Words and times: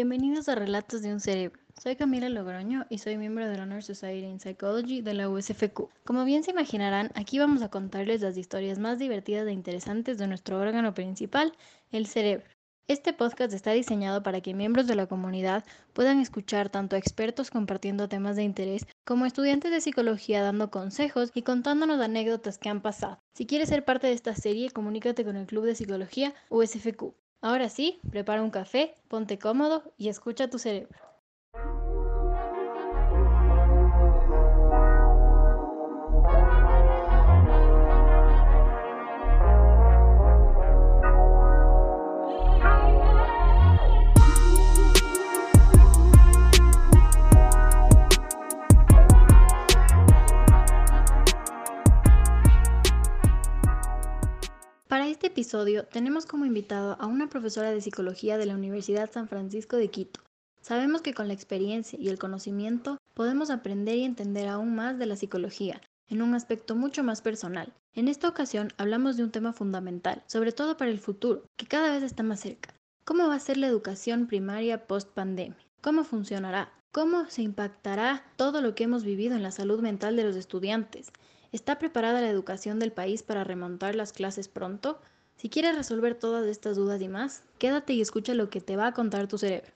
Bienvenidos 0.00 0.48
a 0.48 0.54
Relatos 0.54 1.02
de 1.02 1.12
un 1.12 1.18
Cerebro. 1.18 1.58
Soy 1.82 1.96
Camila 1.96 2.28
Logroño 2.28 2.86
y 2.88 2.98
soy 2.98 3.18
miembro 3.18 3.48
de 3.48 3.56
la 3.56 3.64
Honor 3.64 3.82
Society 3.82 4.28
in 4.28 4.38
Psychology 4.38 5.00
de 5.00 5.12
la 5.12 5.28
USFQ. 5.28 5.88
Como 6.04 6.24
bien 6.24 6.44
se 6.44 6.52
imaginarán, 6.52 7.10
aquí 7.16 7.40
vamos 7.40 7.62
a 7.62 7.68
contarles 7.68 8.20
las 8.20 8.36
historias 8.36 8.78
más 8.78 9.00
divertidas 9.00 9.48
e 9.48 9.50
interesantes 9.50 10.16
de 10.16 10.28
nuestro 10.28 10.60
órgano 10.60 10.94
principal, 10.94 11.52
el 11.90 12.06
cerebro. 12.06 12.46
Este 12.86 13.12
podcast 13.12 13.52
está 13.52 13.72
diseñado 13.72 14.22
para 14.22 14.40
que 14.40 14.54
miembros 14.54 14.86
de 14.86 14.94
la 14.94 15.08
comunidad 15.08 15.64
puedan 15.94 16.20
escuchar 16.20 16.68
tanto 16.68 16.94
a 16.94 17.00
expertos 17.00 17.50
compartiendo 17.50 18.08
temas 18.08 18.36
de 18.36 18.44
interés 18.44 18.86
como 19.04 19.26
estudiantes 19.26 19.72
de 19.72 19.80
psicología 19.80 20.44
dando 20.44 20.70
consejos 20.70 21.32
y 21.34 21.42
contándonos 21.42 22.00
anécdotas 22.00 22.58
que 22.58 22.68
han 22.68 22.82
pasado. 22.82 23.18
Si 23.34 23.46
quieres 23.46 23.68
ser 23.68 23.84
parte 23.84 24.06
de 24.06 24.12
esta 24.12 24.36
serie, 24.36 24.70
comunícate 24.70 25.24
con 25.24 25.34
el 25.34 25.46
Club 25.46 25.64
de 25.64 25.74
Psicología 25.74 26.34
USFQ. 26.50 27.16
Ahora 27.40 27.68
sí, 27.68 28.00
prepara 28.10 28.42
un 28.42 28.50
café, 28.50 28.94
ponte 29.08 29.38
cómodo 29.38 29.94
y 29.96 30.08
escucha 30.08 30.50
tu 30.50 30.58
cerebro. 30.58 30.98
Tenemos 55.90 56.26
como 56.26 56.46
invitado 56.46 56.96
a 57.00 57.06
una 57.06 57.28
profesora 57.28 57.70
de 57.70 57.80
psicología 57.80 58.38
de 58.38 58.46
la 58.46 58.54
Universidad 58.54 59.10
San 59.10 59.28
Francisco 59.28 59.76
de 59.76 59.88
Quito. 59.88 60.20
Sabemos 60.60 61.02
que 61.02 61.14
con 61.14 61.28
la 61.28 61.34
experiencia 61.34 61.98
y 61.98 62.08
el 62.08 62.18
conocimiento 62.18 62.98
podemos 63.14 63.50
aprender 63.50 63.96
y 63.96 64.04
entender 64.04 64.48
aún 64.48 64.74
más 64.74 64.98
de 64.98 65.06
la 65.06 65.16
psicología, 65.16 65.80
en 66.08 66.22
un 66.22 66.34
aspecto 66.34 66.74
mucho 66.74 67.02
más 67.02 67.22
personal. 67.22 67.72
En 67.94 68.08
esta 68.08 68.28
ocasión 68.28 68.72
hablamos 68.76 69.16
de 69.16 69.24
un 69.24 69.30
tema 69.30 69.52
fundamental, 69.52 70.22
sobre 70.26 70.52
todo 70.52 70.76
para 70.76 70.90
el 70.90 71.00
futuro, 71.00 71.44
que 71.56 71.66
cada 71.66 71.92
vez 71.92 72.02
está 72.02 72.22
más 72.22 72.40
cerca. 72.40 72.74
¿Cómo 73.04 73.28
va 73.28 73.36
a 73.36 73.40
ser 73.40 73.56
la 73.56 73.66
educación 73.66 74.26
primaria 74.26 74.86
post 74.86 75.10
pandemia? 75.10 75.56
¿Cómo 75.80 76.04
funcionará? 76.04 76.72
¿Cómo 76.92 77.26
se 77.26 77.42
impactará 77.42 78.24
todo 78.36 78.60
lo 78.60 78.74
que 78.74 78.84
hemos 78.84 79.04
vivido 79.04 79.36
en 79.36 79.42
la 79.42 79.50
salud 79.50 79.80
mental 79.80 80.16
de 80.16 80.24
los 80.24 80.36
estudiantes? 80.36 81.10
¿Está 81.50 81.78
preparada 81.78 82.20
la 82.20 82.28
educación 82.28 82.78
del 82.78 82.92
país 82.92 83.22
para 83.22 83.44
remontar 83.44 83.94
las 83.94 84.12
clases 84.12 84.48
pronto? 84.48 85.00
Si 85.38 85.48
quieres 85.48 85.76
resolver 85.76 86.16
todas 86.16 86.44
estas 86.48 86.74
dudas 86.74 87.00
y 87.00 87.06
más, 87.06 87.44
quédate 87.60 87.92
y 87.92 88.00
escucha 88.00 88.34
lo 88.34 88.50
que 88.50 88.60
te 88.60 88.74
va 88.74 88.88
a 88.88 88.92
contar 88.92 89.28
tu 89.28 89.38
cerebro. 89.38 89.70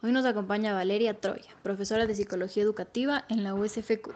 Hoy 0.00 0.12
nos 0.12 0.24
acompaña 0.24 0.74
Valeria 0.74 1.14
Troya, 1.14 1.56
profesora 1.64 2.06
de 2.06 2.14
Psicología 2.14 2.62
Educativa 2.62 3.24
en 3.28 3.42
la 3.42 3.52
USFQ. 3.52 4.14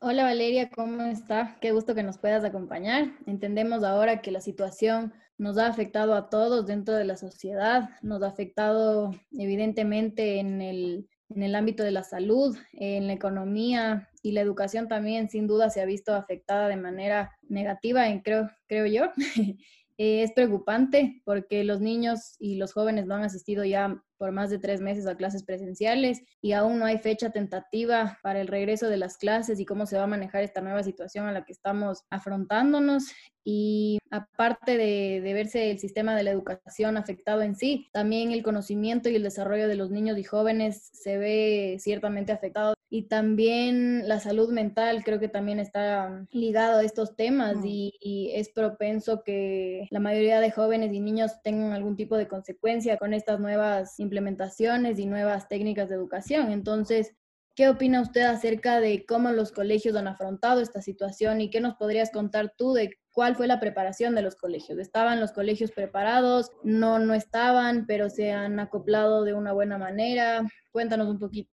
Hola 0.00 0.24
Valeria, 0.24 0.70
¿cómo 0.70 1.04
está? 1.04 1.56
Qué 1.60 1.70
gusto 1.70 1.94
que 1.94 2.02
nos 2.02 2.18
puedas 2.18 2.42
acompañar. 2.42 3.12
Entendemos 3.26 3.84
ahora 3.84 4.20
que 4.20 4.32
la 4.32 4.40
situación 4.40 5.12
nos 5.36 5.56
ha 5.56 5.68
afectado 5.68 6.14
a 6.14 6.30
todos 6.30 6.66
dentro 6.66 6.94
de 6.94 7.04
la 7.04 7.16
sociedad, 7.16 7.90
nos 8.02 8.20
ha 8.24 8.26
afectado 8.26 9.12
evidentemente 9.30 10.40
en 10.40 10.60
el, 10.60 11.08
en 11.28 11.44
el 11.44 11.54
ámbito 11.54 11.84
de 11.84 11.92
la 11.92 12.02
salud, 12.02 12.58
en 12.72 13.06
la 13.06 13.12
economía, 13.12 14.08
y 14.20 14.32
la 14.32 14.40
educación 14.40 14.88
también 14.88 15.30
sin 15.30 15.46
duda 15.46 15.70
se 15.70 15.80
ha 15.80 15.84
visto 15.84 16.12
afectada 16.12 16.66
de 16.66 16.76
manera 16.76 17.38
negativa, 17.48 18.04
creo, 18.24 18.50
creo 18.66 18.86
yo. 18.86 19.12
es 19.98 20.32
preocupante 20.32 21.20
porque 21.24 21.64
los 21.64 21.80
niños 21.80 22.36
y 22.38 22.56
los 22.56 22.72
jóvenes 22.72 23.06
no 23.06 23.16
han 23.16 23.24
asistido 23.24 23.64
ya 23.64 24.02
por 24.18 24.32
más 24.32 24.50
de 24.50 24.58
tres 24.58 24.80
meses 24.80 25.06
a 25.06 25.16
clases 25.16 25.44
presenciales 25.44 26.22
y 26.42 26.52
aún 26.52 26.78
no 26.78 26.84
hay 26.84 26.98
fecha 26.98 27.30
tentativa 27.30 28.18
para 28.22 28.40
el 28.40 28.48
regreso 28.48 28.88
de 28.88 28.96
las 28.96 29.16
clases 29.16 29.60
y 29.60 29.64
cómo 29.64 29.86
se 29.86 29.96
va 29.96 30.04
a 30.04 30.08
manejar 30.08 30.42
esta 30.42 30.60
nueva 30.60 30.82
situación 30.82 31.26
a 31.26 31.32
la 31.32 31.44
que 31.44 31.52
estamos 31.52 32.04
afrontándonos. 32.10 33.12
Y 33.44 33.98
aparte 34.10 34.76
de, 34.76 35.22
de, 35.22 35.32
verse 35.32 35.70
el 35.70 35.78
sistema 35.78 36.14
de 36.14 36.22
la 36.22 36.32
educación 36.32 36.98
afectado 36.98 37.40
en 37.40 37.56
sí, 37.56 37.88
también 37.92 38.32
el 38.32 38.42
conocimiento 38.42 39.08
y 39.08 39.16
el 39.16 39.22
desarrollo 39.22 39.68
de 39.68 39.76
los 39.76 39.90
niños 39.90 40.18
y 40.18 40.24
jóvenes 40.24 40.90
se 40.92 41.16
ve 41.16 41.76
ciertamente 41.78 42.32
afectado. 42.32 42.74
Y 42.90 43.02
también 43.02 44.08
la 44.08 44.18
salud 44.18 44.50
mental 44.50 45.04
creo 45.04 45.20
que 45.20 45.28
también 45.28 45.60
está 45.60 46.26
ligado 46.30 46.78
a 46.78 46.84
estos 46.84 47.16
temas 47.16 47.56
mm. 47.56 47.66
y, 47.66 47.94
y 48.00 48.30
es 48.34 48.48
propenso 48.48 49.22
que 49.22 49.86
la 49.90 50.00
mayoría 50.00 50.40
de 50.40 50.50
jóvenes 50.50 50.92
y 50.92 51.00
niños 51.00 51.42
tengan 51.42 51.72
algún 51.72 51.96
tipo 51.96 52.16
de 52.16 52.28
consecuencia 52.28 52.96
con 52.96 53.12
estas 53.12 53.40
nuevas 53.40 53.98
implementaciones 54.08 54.98
y 54.98 55.06
nuevas 55.06 55.48
técnicas 55.48 55.88
de 55.88 55.94
educación. 55.94 56.50
Entonces, 56.50 57.14
¿qué 57.54 57.68
opina 57.68 58.00
usted 58.00 58.22
acerca 58.22 58.80
de 58.80 59.04
cómo 59.06 59.30
los 59.32 59.52
colegios 59.52 59.96
han 59.96 60.08
afrontado 60.08 60.60
esta 60.60 60.82
situación 60.82 61.40
y 61.40 61.50
qué 61.50 61.60
nos 61.60 61.74
podrías 61.74 62.10
contar 62.10 62.54
tú 62.56 62.72
de 62.72 62.98
cuál 63.12 63.36
fue 63.36 63.46
la 63.46 63.60
preparación 63.60 64.14
de 64.14 64.22
los 64.22 64.36
colegios? 64.36 64.78
¿Estaban 64.78 65.20
los 65.20 65.32
colegios 65.32 65.72
preparados? 65.72 66.50
No, 66.62 66.98
no 66.98 67.14
estaban, 67.14 67.86
pero 67.86 68.10
se 68.10 68.32
han 68.32 68.58
acoplado 68.60 69.24
de 69.24 69.34
una 69.34 69.52
buena 69.52 69.78
manera. 69.78 70.46
Cuéntanos 70.72 71.08
un 71.08 71.18
poquito. 71.18 71.50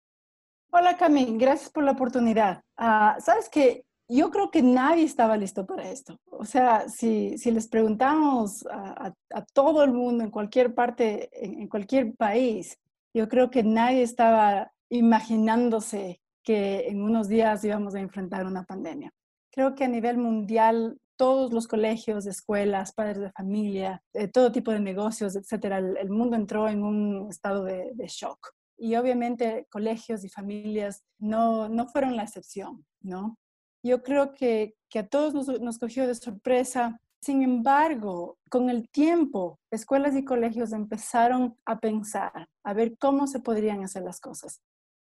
Hola 0.71 0.97
Camille, 0.97 1.37
gracias 1.37 1.69
por 1.69 1.83
la 1.83 1.91
oportunidad. 1.91 2.61
Uh, 2.77 3.19
Sabes 3.21 3.47
que 3.49 3.84
yo 4.07 4.29
creo 4.29 4.51
que 4.51 4.61
nadie 4.61 5.03
estaba 5.03 5.37
listo 5.37 5.65
para 5.65 5.89
esto. 5.89 6.19
O 6.31 6.45
sea, 6.45 6.87
si, 6.89 7.37
si 7.37 7.51
les 7.51 7.67
preguntamos 7.67 8.65
a, 8.67 9.13
a, 9.33 9.45
todo 9.53 9.83
el 9.83 9.93
mundo 9.93 10.23
en 10.23 10.31
cualquier 10.31 10.75
parte, 10.75 11.29
en, 11.33 11.61
en, 11.61 11.67
cualquier 11.67 12.15
país, 12.15 12.77
yo 13.13 13.27
creo 13.27 13.49
que 13.49 13.63
nadie 13.63 14.03
estaba 14.03 14.71
imaginándose 14.89 16.21
que 16.43 16.87
en 16.87 17.01
unos 17.01 17.27
días 17.27 17.63
íbamos 17.63 17.95
a 17.95 17.99
enfrentar 17.99 18.45
una 18.45 18.63
pandemia. 18.63 19.11
Creo 19.51 19.73
que 19.73 19.85
a 19.85 19.87
nivel 19.87 20.17
mundial, 20.17 20.99
todos 21.17 21.51
los 21.51 21.67
colegios, 21.67 22.27
escuelas, 22.27 22.93
padres 22.93 23.19
de 23.19 23.31
familia, 23.31 24.03
eh, 24.13 24.27
todo 24.27 24.51
tipo 24.51 24.71
de 24.71 24.81
negocios, 24.81 25.35
etcétera, 25.35 25.79
el, 25.79 25.97
el, 25.97 26.09
mundo 26.09 26.35
entró 26.35 26.67
en 26.67 26.83
un 26.83 27.27
estado 27.29 27.63
de, 27.63 27.91
de 27.95 28.07
shock. 28.07 28.51
Y 28.77 28.95
obviamente 28.97 29.65
colegios 29.71 30.23
y 30.25 30.29
familias 30.29 31.03
no, 31.17 31.69
no 31.69 31.87
fueron 31.87 32.15
la 32.17 32.23
excepción, 32.23 32.85
¿no? 33.01 33.37
Yo 33.87 34.01
creo 34.03 34.33
que, 34.33 34.75
que 34.89 34.99
a 34.99 35.07
todos 35.07 35.33
nos, 35.33 35.61
nos, 35.61 35.77
cogió 35.77 36.07
de 36.07 36.15
sorpresa. 36.15 36.99
Sin 37.21 37.41
embargo, 37.41 38.37
con 38.49 38.69
el 38.69 38.89
tiempo, 38.89 39.59
escuelas 39.71 40.15
y 40.15 40.25
colegios 40.25 40.73
empezaron 40.73 41.55
a 41.65 41.79
pensar, 41.79 42.49
a 42.63 42.73
ver 42.73 42.97
cómo 42.97 43.27
se 43.27 43.39
podrían 43.39 43.83
hacer 43.83 44.03
las 44.03 44.19
cosas. 44.19 44.61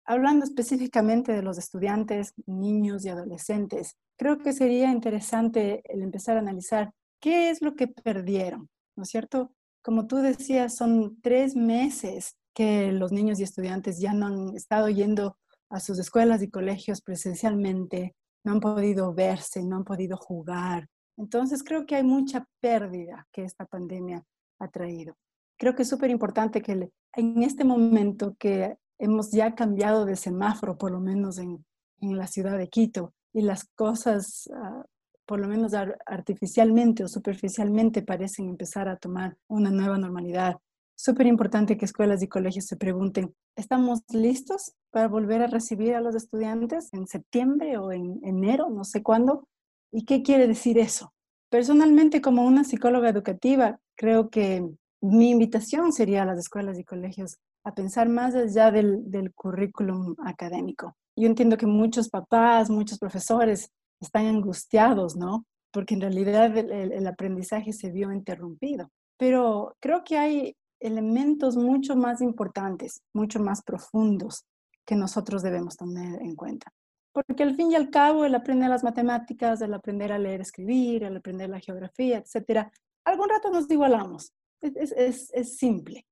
Hablando 0.05 0.43
específicamente 0.43 1.31
de 1.31 1.43
los 1.43 1.57
estudiantes, 1.57 2.33
niños 2.45 3.05
y 3.05 3.09
adolescentes, 3.09 3.95
creo 4.17 4.39
que 4.39 4.53
sería 4.53 4.91
interesante 4.91 5.81
el 5.85 6.01
empezar 6.01 6.35
a 6.35 6.41
analizar 6.41 6.91
qué 7.21 7.49
es 7.49 7.61
lo 7.61 7.75
que 7.75 7.87
perdieron, 7.87 8.69
¿no 8.97 9.03
es 9.03 9.09
cierto? 9.09 9.51
Como 9.81 10.07
tú 10.07 10.17
decías, 10.17 10.75
son 10.75 11.21
tres 11.21 11.55
meses 11.55 12.35
que 12.53 12.91
los 12.91 13.11
niños 13.11 13.39
y 13.39 13.43
estudiantes 13.43 13.99
ya 13.99 14.13
no 14.13 14.27
han 14.27 14.55
estado 14.55 14.89
yendo 14.89 15.37
a 15.69 15.79
sus 15.79 15.99
escuelas 15.99 16.41
y 16.43 16.49
colegios 16.49 17.01
presencialmente, 17.01 18.15
no 18.43 18.53
han 18.53 18.59
podido 18.59 19.13
verse, 19.13 19.63
no 19.63 19.77
han 19.77 19.83
podido 19.83 20.17
jugar. 20.17 20.87
Entonces 21.17 21.63
creo 21.63 21.85
que 21.85 21.95
hay 21.95 22.03
mucha 22.03 22.45
pérdida 22.59 23.27
que 23.31 23.43
esta 23.43 23.65
pandemia 23.65 24.23
ha 24.59 24.67
traído. 24.69 25.15
Creo 25.57 25.75
que 25.75 25.83
es 25.83 25.89
súper 25.89 26.09
importante 26.09 26.61
que 26.61 26.89
en 27.15 27.43
este 27.43 27.63
momento 27.63 28.35
que 28.39 28.77
hemos 28.99 29.31
ya 29.31 29.55
cambiado 29.55 30.05
de 30.05 30.15
semáforo, 30.15 30.77
por 30.77 30.91
lo 30.91 30.99
menos 30.99 31.37
en, 31.37 31.63
en 32.01 32.17
la 32.17 32.27
ciudad 32.27 32.57
de 32.57 32.69
Quito, 32.69 33.13
y 33.33 33.41
las 33.41 33.65
cosas, 33.75 34.47
uh, 34.47 34.83
por 35.25 35.39
lo 35.39 35.47
menos 35.47 35.73
artificialmente 36.05 37.03
o 37.03 37.07
superficialmente, 37.07 38.03
parecen 38.03 38.49
empezar 38.49 38.87
a 38.87 38.97
tomar 38.97 39.37
una 39.47 39.71
nueva 39.71 39.97
normalidad 39.97 40.57
súper 41.03 41.27
importante 41.27 41.75
que 41.75 41.83
escuelas 41.83 42.23
y 42.23 42.29
colegios 42.29 42.65
se 42.65 42.77
pregunten, 42.77 43.35
¿estamos 43.57 44.03
listos 44.13 44.71
para 44.89 45.09
volver 45.09 45.41
a 45.41 45.47
recibir 45.47 45.95
a 45.95 45.99
los 45.99 46.15
estudiantes 46.15 46.93
en 46.93 47.07
septiembre 47.07 47.77
o 47.77 47.91
en 47.91 48.21
enero, 48.23 48.69
no 48.69 48.85
sé 48.85 49.03
cuándo? 49.03 49.49
¿Y 49.91 50.05
qué 50.05 50.23
quiere 50.23 50.47
decir 50.47 50.77
eso? 50.77 51.13
Personalmente, 51.49 52.21
como 52.21 52.45
una 52.45 52.63
psicóloga 52.63 53.09
educativa, 53.09 53.81
creo 53.97 54.29
que 54.29 54.65
mi 55.01 55.31
invitación 55.31 55.91
sería 55.91 56.21
a 56.21 56.25
las 56.25 56.39
escuelas 56.39 56.79
y 56.79 56.85
colegios 56.85 57.35
a 57.65 57.73
pensar 57.73 58.07
más 58.07 58.33
allá 58.33 58.71
del, 58.71 59.11
del 59.11 59.33
currículum 59.33 60.15
académico. 60.23 60.95
Yo 61.17 61.27
entiendo 61.27 61.57
que 61.57 61.67
muchos 61.67 62.07
papás, 62.07 62.69
muchos 62.69 62.97
profesores 62.97 63.69
están 63.99 64.27
angustiados, 64.27 65.17
¿no? 65.17 65.45
Porque 65.73 65.95
en 65.95 66.01
realidad 66.01 66.57
el, 66.57 66.93
el 66.93 67.07
aprendizaje 67.07 67.73
se 67.73 67.91
vio 67.91 68.09
interrumpido. 68.13 68.89
Pero 69.17 69.75
creo 69.81 70.05
que 70.05 70.17
hay 70.17 70.55
elementos 70.83 71.55
mucho 71.55 71.95
más 71.95 72.21
importantes, 72.21 73.01
mucho 73.13 73.39
más 73.39 73.63
profundos 73.63 74.45
que 74.85 74.95
nosotros 74.95 75.41
debemos 75.41 75.77
tener 75.77 76.21
en 76.21 76.35
cuenta. 76.35 76.71
Porque 77.13 77.43
al 77.43 77.55
fin 77.55 77.71
y 77.71 77.75
al 77.75 77.89
cabo, 77.89 78.25
el 78.25 78.35
aprender 78.35 78.69
las 78.69 78.83
matemáticas, 78.83 79.61
el 79.61 79.73
aprender 79.73 80.11
a 80.11 80.19
leer, 80.19 80.41
escribir, 80.41 81.03
el 81.03 81.17
aprender 81.17 81.49
la 81.49 81.59
geografía, 81.59 82.17
etcétera, 82.17 82.71
algún 83.05 83.29
rato 83.29 83.51
nos 83.51 83.69
igualamos. 83.69 84.33
Es, 84.61 84.91
es, 84.91 85.31
es 85.33 85.57
simple. 85.57 86.05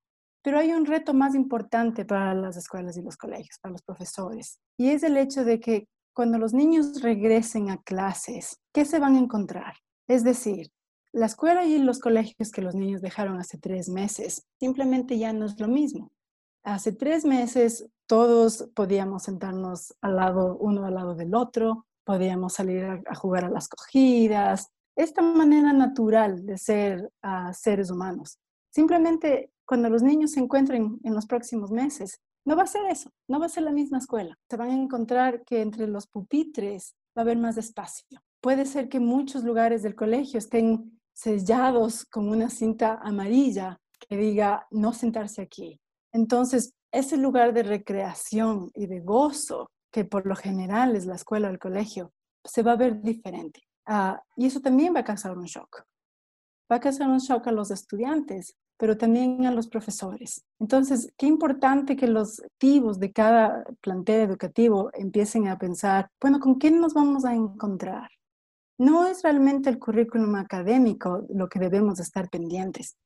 Pero 0.44 0.58
hay 0.58 0.72
un 0.72 0.86
reto 0.86 1.14
más 1.14 1.36
importante 1.36 2.06
para 2.06 2.34
las 2.34 2.58
escuelas 2.58 2.98
y 2.98 3.02
los 3.02 3.18
colegios, 3.18 3.60
para 3.62 3.74
los 3.74 3.84
profesores, 3.84 4.60
y 4.78 4.90
es 4.90 5.04
el 5.04 5.18
hecho 5.18 5.46
de 5.46 5.60
que 5.60 5.88
cuando 6.14 6.38
los 6.38 6.54
niños 6.54 7.02
regresen 7.02 7.70
a 7.70 7.82
clases, 7.82 8.60
¿qué 8.74 8.84
se 8.86 9.00
van 9.00 9.16
a 9.16 9.20
encontrar? 9.20 9.76
Es 10.08 10.24
decir, 10.24 10.68
la 11.14 11.26
escuela 11.26 11.66
y 11.66 11.78
los 11.78 12.00
colegios 12.00 12.52
que 12.52 12.62
los 12.62 12.74
niños 12.74 13.02
dejaron 13.02 13.38
hace 13.38 13.58
tres 13.58 13.90
meses 13.90 14.46
simplemente 14.60 15.18
ya 15.18 15.34
no 15.34 15.46
es 15.46 15.60
lo 15.60 15.68
mismo. 15.68 16.12
Hace 16.64 16.94
tres 16.94 17.26
meses 17.26 17.86
todos 18.06 18.70
podíamos 18.76 19.24
sentarnos 19.24 19.94
al 20.02 20.16
lado, 20.16 20.58
uno 20.58 20.86
al 20.86 20.94
lado 20.94 21.16
del 21.16 21.36
otro, 21.36 21.86
podíamos 22.04 22.54
salir 22.54 22.84
a, 22.84 23.16
jugar 23.16 23.46
a 23.46 23.50
las 23.50 23.68
cogidas, 23.68 24.70
esta 24.96 25.22
manera 25.22 25.74
natural 25.74 26.46
de 26.46 26.58
ser 26.58 27.12
uh, 27.24 27.54
seres 27.54 27.90
humanos. 27.90 28.38
Simplemente 28.70 29.52
cuando 29.66 29.90
los 29.90 30.04
niños 30.04 30.32
se 30.32 30.40
encuentren 30.40 31.00
en 31.04 31.14
los 31.14 31.26
próximos 31.26 31.72
meses, 31.72 32.22
no 32.46 32.56
va 32.56 32.64
a 32.64 32.68
ser 32.68 32.86
eso, 32.90 33.12
no 33.28 33.40
va 33.40 33.48
a 33.48 33.50
ser 33.50 33.64
la 33.64 33.72
misma 33.72 33.98
escuela. 33.98 34.38
Se 34.50 34.58
van 34.58 34.70
a 34.70 34.82
encontrar 34.82 35.44
que 35.44 35.62
entre 35.62 35.88
los 35.88 36.08
pupitres 36.08 36.96
va 37.18 37.22
a 37.22 37.24
haber 37.24 37.38
más 37.38 37.58
espacio. 37.58 38.22
Puede 38.42 38.66
ser 38.66 38.90
que 38.90 39.00
muchos 39.00 39.44
lugares 39.44 39.84
del 39.84 39.96
colegio 39.96 40.38
estén 40.40 41.01
sellados 41.14 42.06
con 42.06 42.30
una 42.30 42.50
cinta 42.50 43.00
amarilla 43.02 43.80
que 44.08 44.18
diga 44.18 44.68
no 44.72 44.94
sentarse 44.94 45.42
aquí. 45.42 45.80
Entonces, 46.12 46.74
ese 46.92 47.18
lugar 47.18 47.54
de 47.54 47.64
recreación 47.64 48.72
y 48.74 48.88
de 48.88 49.00
gozo, 49.00 49.72
que 49.92 50.06
por 50.06 50.26
lo 50.26 50.36
general 50.36 50.96
es 50.96 51.06
la 51.06 51.16
escuela 51.16 51.48
o 51.48 51.52
el 51.52 51.60
colegio, 51.60 52.12
se 52.44 52.64
va 52.64 52.74
a 52.74 52.78
ver 52.78 53.02
diferente. 53.02 53.62
Ah, 53.86 54.22
y 54.36 54.46
eso 54.46 54.60
también 54.60 54.96
va 54.96 55.02
a 55.02 55.06
causar 55.06 55.38
un 55.38 55.46
shock. 55.46 55.84
Va 56.72 56.78
a 56.78 56.80
causar 56.80 57.08
un 57.08 57.20
shock 57.20 57.48
a 57.48 57.52
los 57.52 57.72
estudiantes, 57.72 58.56
pero 58.78 58.98
también 58.98 59.46
a 59.46 59.52
los 59.52 59.68
profesores. 59.68 60.44
Entonces, 60.60 61.14
qué 61.18 61.28
importante 61.28 61.96
que 61.96 62.08
los 62.08 62.40
activos 62.40 63.00
de 63.00 63.12
cada 63.12 63.64
plantel 63.82 64.22
educativo 64.22 64.90
empiecen 64.94 65.48
a 65.48 65.58
pensar, 65.58 66.10
bueno, 66.20 66.40
¿con 66.40 66.56
quién 66.56 66.82
nos 66.82 66.94
vamos 66.94 67.26
a 67.26 67.36
encontrar? 67.36 68.10
No 68.82 69.06
es 69.06 69.22
realmente 69.22 69.70
el 69.70 69.78
currículum 69.78 70.34
académico 70.38 71.24
lo 71.30 71.50
que 71.50 71.60
debemos 71.60 72.00
estar 72.00 72.32
pendientes, 72.32 72.98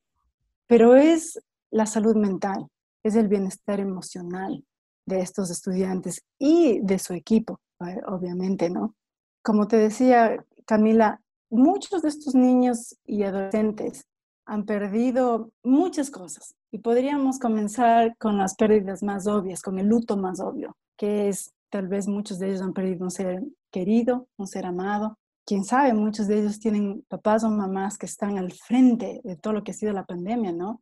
pero 0.68 0.96
es 0.96 1.38
la 1.70 1.86
salud 1.86 2.16
mental, 2.16 2.70
es 3.04 3.18
el 3.18 3.28
bienestar 3.28 3.82
emocional 3.82 4.64
de 5.06 5.20
estos 5.20 5.52
estudiantes 5.52 6.22
y 6.40 6.80
de 6.80 6.98
su 6.98 7.14
equipo, 7.14 7.60
eh, 7.86 8.00
obviamente, 8.08 8.70
¿no? 8.70 8.96
Como 9.44 9.68
te 9.68 9.76
decía, 9.76 10.46
Camila, 10.66 11.20
muchos 11.50 12.04
de 12.04 12.08
estos 12.08 12.36
niños 12.36 12.96
y 13.04 13.24
adolescentes 13.24 14.06
han 14.46 14.64
perdido 14.64 15.52
muchas 15.62 16.10
cosas 16.10 16.56
y 16.72 16.80
podríamos 16.80 17.38
comenzar 17.38 18.16
con 18.18 18.38
las 18.38 18.56
pérdidas 18.56 19.04
más 19.04 19.28
obvias, 19.28 19.62
con 19.62 19.78
el 19.78 19.88
luto 19.88 20.16
más 20.16 20.40
obvio, 20.40 20.78
que 20.96 21.28
es 21.28 21.52
tal 21.70 21.90
vez 21.90 22.08
muchos 22.08 22.40
de 22.40 22.48
ellos 22.48 22.62
han 22.62 22.72
perdido 22.72 23.04
un 23.04 23.12
ser 23.12 23.44
querido, 23.72 24.30
un 24.38 24.48
ser 24.48 24.66
amado. 24.66 25.18
Quién 25.46 25.64
sabe, 25.64 25.94
muchos 25.94 26.28
de 26.28 26.40
ellos 26.40 26.60
tienen 26.60 27.04
papás 27.08 27.44
o 27.44 27.50
mamás 27.50 27.98
que 27.98 28.08
están 28.08 28.38
al 28.38 28.52
frente 28.52 29.22
de 29.24 29.36
todo 29.36 29.54
lo 29.54 29.64
que 29.64 29.72
ha 29.72 29.76
sido 29.76 29.94
la 29.94 30.06
pandemia, 30.06 30.52
¿no? 30.52 30.82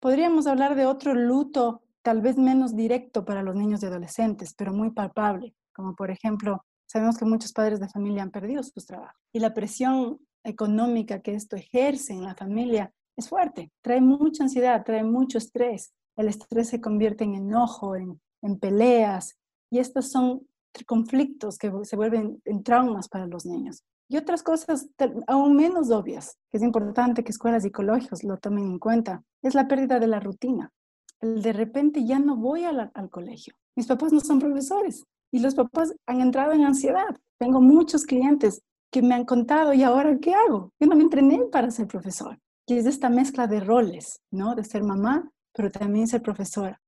Podríamos 0.00 0.46
hablar 0.46 0.74
de 0.74 0.86
otro 0.86 1.14
luto 1.14 1.82
tal 2.02 2.22
vez 2.22 2.38
menos 2.38 2.74
directo 2.74 3.26
para 3.26 3.42
los 3.42 3.54
niños 3.54 3.82
y 3.82 3.86
adolescentes, 3.86 4.54
pero 4.54 4.72
muy 4.72 4.90
palpable, 4.90 5.54
como 5.74 5.94
por 5.94 6.10
ejemplo, 6.10 6.64
sabemos 6.86 7.18
que 7.18 7.26
muchos 7.26 7.52
padres 7.52 7.78
de 7.78 7.88
familia 7.88 8.22
han 8.22 8.30
perdido 8.30 8.62
sus 8.62 8.86
trabajos 8.86 9.20
y 9.32 9.38
la 9.38 9.52
presión 9.52 10.18
económica 10.44 11.20
que 11.20 11.34
esto 11.34 11.56
ejerce 11.56 12.14
en 12.14 12.24
la 12.24 12.34
familia 12.34 12.92
es 13.16 13.28
fuerte, 13.28 13.70
trae 13.82 14.00
mucha 14.00 14.44
ansiedad, 14.44 14.82
trae 14.82 15.04
mucho 15.04 15.36
estrés. 15.36 15.92
El 16.16 16.28
estrés 16.28 16.68
se 16.68 16.80
convierte 16.80 17.24
en 17.24 17.34
enojo, 17.34 17.96
en, 17.96 18.18
en 18.40 18.58
peleas 18.58 19.36
y 19.70 19.78
estos 19.78 20.10
son 20.10 20.48
conflictos 20.86 21.58
que 21.58 21.72
se 21.82 21.96
vuelven 21.96 22.40
en 22.44 22.62
traumas 22.62 23.08
para 23.08 23.26
los 23.26 23.46
niños. 23.46 23.84
Y 24.08 24.16
otras 24.16 24.42
cosas 24.42 24.88
aún 25.26 25.54
menos 25.54 25.90
obvias, 25.90 26.36
que 26.50 26.56
es 26.56 26.62
importante 26.62 27.22
que 27.22 27.30
escuelas 27.30 27.64
y 27.64 27.70
colegios 27.70 28.24
lo 28.24 28.38
tomen 28.38 28.66
en 28.66 28.78
cuenta, 28.78 29.22
es 29.42 29.54
la 29.54 29.68
pérdida 29.68 30.00
de 30.00 30.08
la 30.08 30.20
rutina. 30.20 30.72
El 31.20 31.42
de 31.42 31.52
repente 31.52 32.04
ya 32.04 32.18
no 32.18 32.36
voy 32.36 32.64
al 32.64 32.90
colegio. 33.10 33.54
Mis 33.76 33.86
papás 33.86 34.12
no 34.12 34.20
son 34.20 34.38
profesores 34.38 35.04
y 35.30 35.38
los 35.38 35.54
papás 35.54 35.94
han 36.06 36.20
entrado 36.20 36.52
en 36.52 36.64
ansiedad. 36.64 37.16
Tengo 37.38 37.60
muchos 37.60 38.04
clientes 38.04 38.62
que 38.90 39.02
me 39.02 39.14
han 39.14 39.24
contado, 39.24 39.72
¿y 39.72 39.82
ahora 39.82 40.18
qué 40.18 40.34
hago? 40.34 40.72
Yo 40.80 40.88
no 40.88 40.96
me 40.96 41.04
entrené 41.04 41.44
para 41.52 41.70
ser 41.70 41.86
profesor. 41.86 42.38
Y 42.66 42.74
es 42.74 42.86
esta 42.86 43.08
mezcla 43.08 43.46
de 43.46 43.60
roles, 43.60 44.20
¿no? 44.30 44.54
De 44.54 44.64
ser 44.64 44.82
mamá, 44.82 45.30
pero 45.52 45.70
también 45.70 46.08
ser 46.08 46.22
profesora. 46.22 46.80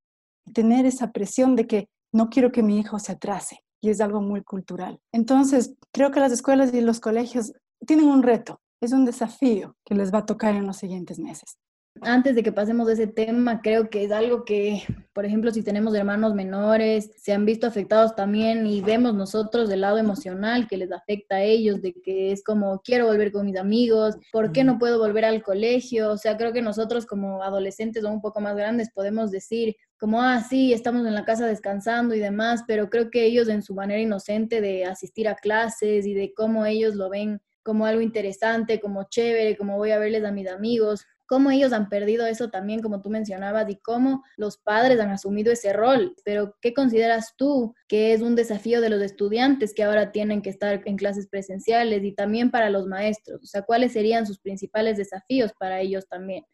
tener 0.53 0.87
esa 0.87 1.13
presión 1.13 1.55
de 1.55 1.69
que 1.69 1.89
no 2.13 2.29
quiero 2.29 2.51
que 2.51 2.65
mi 2.65 2.79
hijo 2.79 2.99
se 2.99 3.13
atrase. 3.13 3.61
Y 3.83 3.91
es 3.91 4.01
algo 4.01 4.23
muy 4.23 4.43
cultural. 4.43 5.01
Entonces, 5.13 5.75
creo 5.93 6.11
que 6.11 6.21
las 6.21 6.33
escuelas 6.33 6.73
y 6.73 6.81
los 6.81 7.01
colegios 7.01 7.53
tienen 7.87 8.07
un 8.07 8.23
reto, 8.23 8.63
es 8.81 8.93
un 8.93 9.05
desafío 9.05 9.77
que 9.85 9.95
les 9.95 10.15
va 10.15 10.21
a 10.21 10.27
tocar 10.27 10.55
en 10.55 10.67
los 10.67 10.79
siguientes 10.79 11.19
meses 11.19 11.59
antes 12.05 12.35
de 12.35 12.43
que 12.43 12.53
pasemos 12.53 12.87
de 12.87 12.95
ese 12.95 13.07
tema, 13.07 13.61
creo 13.63 13.89
que 13.89 14.05
es 14.05 14.13
algo 14.13 14.45
que, 14.45 14.83
por 15.13 15.25
ejemplo, 15.25 15.51
si 15.51 15.63
tenemos 15.63 15.95
hermanos 15.95 16.35
menores, 16.35 17.11
se 17.17 17.33
han 17.33 17.45
visto 17.45 17.67
afectados 17.67 18.15
también 18.15 18.67
y 18.67 18.81
vemos 18.81 19.15
nosotros 19.15 19.69
del 19.69 19.83
lado 19.83 19.99
emocional 19.99 20.67
que 20.69 20.77
les 20.77 20.93
afecta 20.93 21.37
a 21.37 21.43
ellos, 21.43 21.81
de 21.81 21.95
que 21.95 22.33
es 22.33 22.43
como, 22.43 22.81
quiero 22.83 23.07
volver 23.07 23.33
con 23.33 23.47
mis 23.47 23.57
amigos, 23.57 24.17
¿por 24.33 24.53
qué 24.53 24.65
no 24.65 24.79
puedo 24.79 24.99
volver 24.99 25.25
al 25.25 25.43
colegio? 25.43 26.11
O 26.11 26.19
sea, 26.19 26.37
creo 26.37 26.53
que 26.53 26.63
nosotros 26.63 27.07
como 27.07 27.43
adolescentes 27.43 28.05
o 28.05 28.11
un 28.11 28.21
poco 28.21 28.41
más 28.41 28.57
grandes 28.57 28.91
podemos 28.91 29.31
decir, 29.31 29.77
como, 29.99 30.21
ah, 30.21 30.43
sí, 30.43 30.73
estamos 30.73 31.07
en 31.07 31.15
la 31.15 31.25
casa 31.25 31.47
descansando 31.47 32.15
y 32.15 32.19
demás, 32.19 32.65
pero 32.67 32.91
creo 32.91 33.11
que 33.11 33.25
ellos 33.25 33.49
en 33.49 33.63
su 33.63 33.75
manera 33.75 34.01
inocente 34.01 34.61
de 34.61 34.85
asistir 34.85 35.29
a 35.29 35.37
clases 35.37 36.07
y 36.07 36.15
de 36.15 36.35
cómo 36.35 36.67
ellos 36.67 36.97
lo 36.97 37.09
ven 37.09 37.41
como 37.63 37.87
algo 37.87 38.01
interesante, 38.01 38.81
como 38.81 39.05
chévere, 39.05 39.57
como 39.57 39.77
voy 39.77 39.93
a 39.93 39.99
verles 39.99 40.25
a 40.25 40.33
mis 40.33 40.49
amigos, 40.49 41.07
cómo 41.33 41.51
ellos 41.51 41.73
han 41.73 41.89
perdido 41.89 42.27
eso 42.27 42.51
también, 42.51 42.83
como 42.83 43.01
tú 43.01 43.09
mencionabas, 43.09 43.67
y 43.71 43.77
cómo 43.77 44.23
los 44.37 44.59
padres 44.59 45.01
han 45.01 45.09
asumido 45.09 45.51
ese 45.51 45.73
rol. 45.73 46.15
Pero, 46.27 46.57
¿qué 46.61 46.75
consideras 46.75 47.33
tú 47.39 47.75
que 47.89 48.13
es 48.13 48.21
un 48.21 48.37
desafío 48.37 48.83
de 48.83 48.91
los 48.91 49.01
estudiantes 49.01 49.73
que 49.73 49.83
ahora 49.83 50.13
tienen 50.13 50.43
que 50.43 50.51
estar 50.51 50.83
en 50.85 50.97
clases 50.99 51.29
presenciales 51.29 52.05
y 52.05 52.13
también 52.13 52.51
para 52.51 52.69
los 52.69 52.87
maestros? 52.87 53.41
O 53.43 53.47
sea, 53.47 53.63
¿cuáles 53.63 53.95
serían 53.95 54.27
sus 54.27 54.41
principales 54.41 54.99
desafíos 54.99 55.55
para 55.59 55.81
ellos 55.81 56.07
también? 56.07 56.45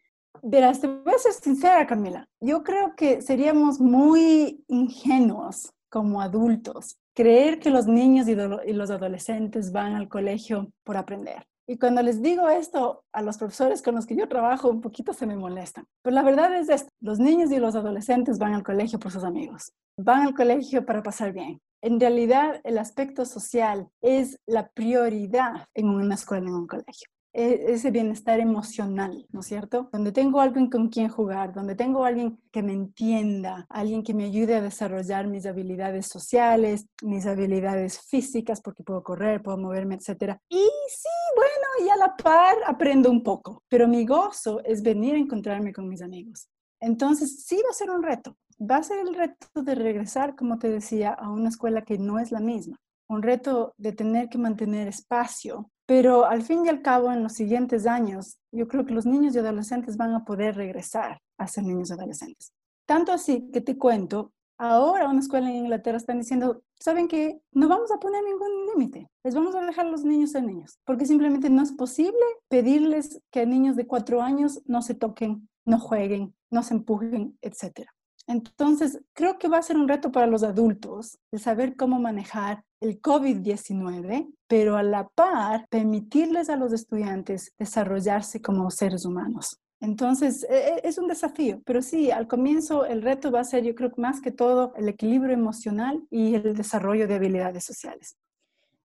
Verás, 0.41 0.79
te 0.79 0.87
voy 0.87 1.13
a 1.13 1.19
ser 1.19 1.33
sincera, 1.33 1.85
Camila. 1.85 2.29
Yo 2.39 2.63
creo 2.63 2.95
que 2.95 3.21
seríamos 3.21 3.81
muy 3.81 4.63
ingenuos 4.69 5.73
como 5.89 6.21
adultos 6.21 6.95
creer 7.13 7.59
que 7.59 7.69
los 7.69 7.85
niños 7.85 8.29
y 8.29 8.73
los 8.73 8.91
adolescentes 8.91 9.73
van 9.73 9.95
al 9.95 10.07
colegio 10.07 10.71
por 10.85 10.95
aprender. 10.95 11.45
Y 11.69 11.77
cuando 11.77 12.01
les 12.01 12.19
digo 12.23 12.49
esto 12.49 13.03
a 13.13 13.21
los 13.21 13.37
profesores 13.37 13.83
con 13.83 13.93
los 13.93 14.07
que 14.07 14.15
yo 14.15 14.27
trabajo, 14.27 14.71
un 14.71 14.81
poquito 14.81 15.13
se 15.13 15.27
me 15.27 15.35
molestan. 15.35 15.85
Pero 16.01 16.15
la 16.15 16.23
verdad 16.23 16.51
es 16.55 16.67
esto, 16.67 16.89
los 16.99 17.19
niños 17.19 17.51
y 17.51 17.59
los 17.59 17.75
adolescentes 17.75 18.39
van 18.39 18.55
al 18.55 18.63
colegio 18.63 18.97
por 18.97 19.11
sus 19.11 19.23
amigos, 19.23 19.71
van 19.95 20.25
al 20.25 20.33
colegio 20.33 20.83
para 20.83 21.03
pasar 21.03 21.31
bien. 21.31 21.61
En 21.83 21.99
realidad, 21.99 22.59
el 22.63 22.79
aspecto 22.79 23.23
social 23.23 23.87
es 24.01 24.39
la 24.47 24.69
prioridad 24.69 25.67
en 25.75 25.89
una 25.89 26.15
escuela, 26.15 26.47
en 26.47 26.55
un 26.55 26.65
colegio. 26.65 27.07
E, 27.31 27.73
ese 27.73 27.91
bienestar 27.91 28.39
emocional, 28.39 29.27
¿no 29.31 29.41
es 29.41 29.45
cierto? 29.45 29.87
Donde 29.91 30.11
tengo 30.11 30.41
alguien 30.41 30.69
con 30.69 30.89
quien 30.89 31.09
jugar, 31.09 31.53
donde 31.53 31.75
tengo 31.75 32.03
alguien 32.03 32.39
que 32.51 32.63
me 32.63 32.73
entienda, 32.73 33.67
alguien 33.69 34.01
que 34.01 34.15
me 34.15 34.25
ayude 34.25 34.55
a 34.55 34.61
desarrollar 34.61 35.27
mis 35.27 35.45
habilidades 35.45 36.07
sociales, 36.07 36.87
mis 37.03 37.27
habilidades 37.27 37.99
físicas, 38.01 38.61
porque 38.61 38.83
puedo 38.83 39.03
correr, 39.03 39.43
puedo 39.43 39.57
moverme, 39.57 39.95
etc. 39.95 40.37
Y 40.49 40.57
sí, 40.87 41.09
bueno, 41.35 41.85
y 41.85 41.89
a 41.89 41.97
la 41.97 42.15
par 42.15 42.57
aprendo 42.65 43.11
un 43.11 43.21
poco, 43.21 43.63
pero 43.67 43.87
mi 43.87 44.05
gozo 44.05 44.61
es 44.63 44.81
venir 44.81 45.13
a 45.13 45.19
encontrarme 45.19 45.71
con 45.71 45.87
mis 45.87 46.01
amigos. 46.01 46.49
Entonces, 46.79 47.45
sí 47.45 47.57
va 47.57 47.69
a 47.69 47.73
ser 47.73 47.91
un 47.91 48.01
reto. 48.01 48.35
Va 48.59 48.77
a 48.77 48.83
ser 48.83 48.99
el 48.99 49.13
reto 49.13 49.61
de 49.61 49.75
regresar, 49.75 50.35
como 50.35 50.57
te 50.57 50.69
decía, 50.69 51.11
a 51.11 51.29
una 51.29 51.49
escuela 51.49 51.83
que 51.83 51.97
no 51.97 52.19
es 52.19 52.31
la 52.31 52.39
misma. 52.39 52.77
Un 53.07 53.21
reto 53.21 53.73
de 53.77 53.91
tener 53.91 54.29
que 54.29 54.37
mantener 54.37 54.87
espacio 54.87 55.69
pero 55.89 56.27
al 56.27 56.43
fin 56.43 56.67
y 56.67 56.69
al 56.69 56.83
cabo, 56.83 57.11
en 57.11 57.23
los 57.23 57.33
siguientes 57.33 57.87
años, 57.87 58.37
yo 58.51 58.67
creo 58.67 58.85
que 58.85 58.93
los 58.93 59.07
niños 59.07 59.33
y 59.33 59.39
adolescentes 59.39 59.97
van 59.97 60.13
a 60.13 60.23
poder 60.23 60.55
regresar 60.55 61.19
a 61.39 61.47
ser 61.47 61.63
niños 61.63 61.89
y 61.89 61.93
adolescentes. 61.93 62.53
Tanto 62.85 63.11
así 63.11 63.49
que 63.51 63.59
te 63.59 63.75
cuento, 63.75 64.31
ahora 64.59 65.09
una 65.09 65.19
escuela 65.19 65.49
en 65.49 65.55
Inglaterra 65.55 65.97
están 65.97 66.19
diciendo, 66.19 66.61
¿saben 66.79 67.07
qué? 67.07 67.41
No 67.53 67.67
vamos 67.67 67.91
a 67.91 67.97
poner 67.97 68.23
ningún 68.23 68.67
límite. 68.67 69.09
Les 69.23 69.33
vamos 69.33 69.55
a 69.55 69.65
dejar 69.65 69.87
los 69.87 70.03
niños 70.03 70.29
ser 70.29 70.43
niños, 70.43 70.77
porque 70.85 71.07
simplemente 71.07 71.49
no 71.49 71.63
es 71.63 71.71
posible 71.71 72.21
pedirles 72.49 73.19
que 73.31 73.39
a 73.39 73.45
niños 73.47 73.75
de 73.75 73.87
cuatro 73.87 74.21
años 74.21 74.61
no 74.67 74.83
se 74.83 74.93
toquen, 74.93 75.49
no 75.65 75.79
jueguen, 75.79 76.35
no 76.51 76.61
se 76.61 76.75
empujen, 76.75 77.35
etcétera. 77.41 77.91
Entonces, 78.29 79.01
creo 79.13 79.39
que 79.39 79.47
va 79.47 79.57
a 79.57 79.63
ser 79.63 79.75
un 79.75 79.87
reto 79.87 80.11
para 80.11 80.27
los 80.27 80.43
adultos 80.43 81.17
de 81.31 81.39
saber 81.39 81.75
cómo 81.75 81.99
manejar 81.99 82.63
el 82.79 83.01
COVID-19, 83.01 84.31
pero 84.47 84.77
a 84.77 84.83
la 84.83 85.07
par 85.07 85.65
permitirles 85.69 86.47
a 86.51 86.55
los 86.55 86.71
estudiantes 86.71 87.53
desarrollarse 87.57 88.39
como 88.39 88.69
seres 88.69 89.03
humanos. 89.03 89.59
Entonces, 89.81 90.43
e, 90.43 90.55
e, 90.55 90.81
es 90.83 90.99
un 90.99 91.07
desafío, 91.07 91.63
pero 91.65 91.81
sí, 91.81 92.11
al 92.11 92.27
comienzo 92.27 92.85
el 92.85 93.01
reto 93.01 93.31
va 93.31 93.39
a 93.39 93.45
ser, 93.45 93.63
yo 93.63 93.73
creo, 93.73 93.91
más 93.97 94.21
que 94.21 94.31
todo 94.31 94.73
el 94.75 94.89
equilibrio 94.89 95.33
emocional 95.33 96.05
y 96.11 96.35
el 96.35 96.55
desarrollo 96.55 97.07
de 97.07 97.15
habilidades 97.15 97.63
sociales. 97.65 98.15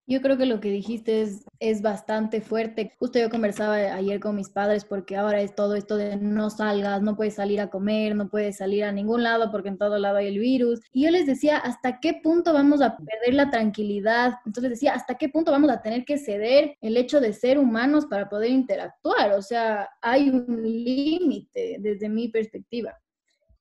Yo 0.07 0.21
creo 0.21 0.37
que 0.37 0.45
lo 0.45 0.61
que 0.61 0.71
dijiste 0.71 1.23
es, 1.23 1.47
es 1.61 1.81
bastante 1.81 2.43
fuerte. 2.43 2.93
Justo 2.99 3.19
yo 3.19 3.31
conversaba 3.31 3.77
ayer 3.77 4.21
con 4.21 4.37
mis 4.37 4.51
padres 4.51 4.85
porque 4.85 5.17
ahora 5.17 5.41
es 5.41 5.55
todo 5.55 5.77
esto 5.77 5.97
de 5.97 6.17
no 6.17 6.51
salgas, 6.51 7.01
no 7.01 7.17
puedes 7.17 7.35
salir 7.35 7.61
a 7.61 7.71
comer, 7.71 8.15
no 8.15 8.29
puedes 8.29 8.59
salir 8.59 8.85
a 8.85 8.93
ningún 8.93 9.23
lado 9.23 9.51
porque 9.51 9.69
en 9.69 9.79
todo 9.79 9.99
lado 9.99 10.19
hay 10.19 10.27
el 10.27 10.39
virus. 10.39 10.81
Y 10.93 11.05
yo 11.05 11.11
les 11.11 11.27
decía, 11.27 11.57
¿hasta 11.57 12.01
qué 12.01 12.21
punto 12.23 12.53
vamos 12.53 12.83
a 12.83 12.99
perder 12.99 13.35
la 13.35 13.51
tranquilidad? 13.51 14.35
Entonces 14.45 14.73
decía, 14.73 14.93
¿hasta 14.95 15.15
qué 15.15 15.31
punto 15.31 15.51
vamos 15.51 15.71
a 15.71 15.81
tener 15.81 16.05
que 16.05 16.19
ceder 16.19 16.77
el 16.83 16.97
hecho 16.99 17.21
de 17.21 17.33
ser 17.33 17.59
humanos 17.59 18.05
para 18.05 18.29
poder 18.29 18.51
interactuar? 18.51 19.33
O 19.33 19.43
sea, 19.43 19.89
hay 20.03 20.29
un 20.29 20.63
límite 20.63 21.79
desde 21.81 22.11
mi 22.11 22.29
perspectiva. 22.29 22.95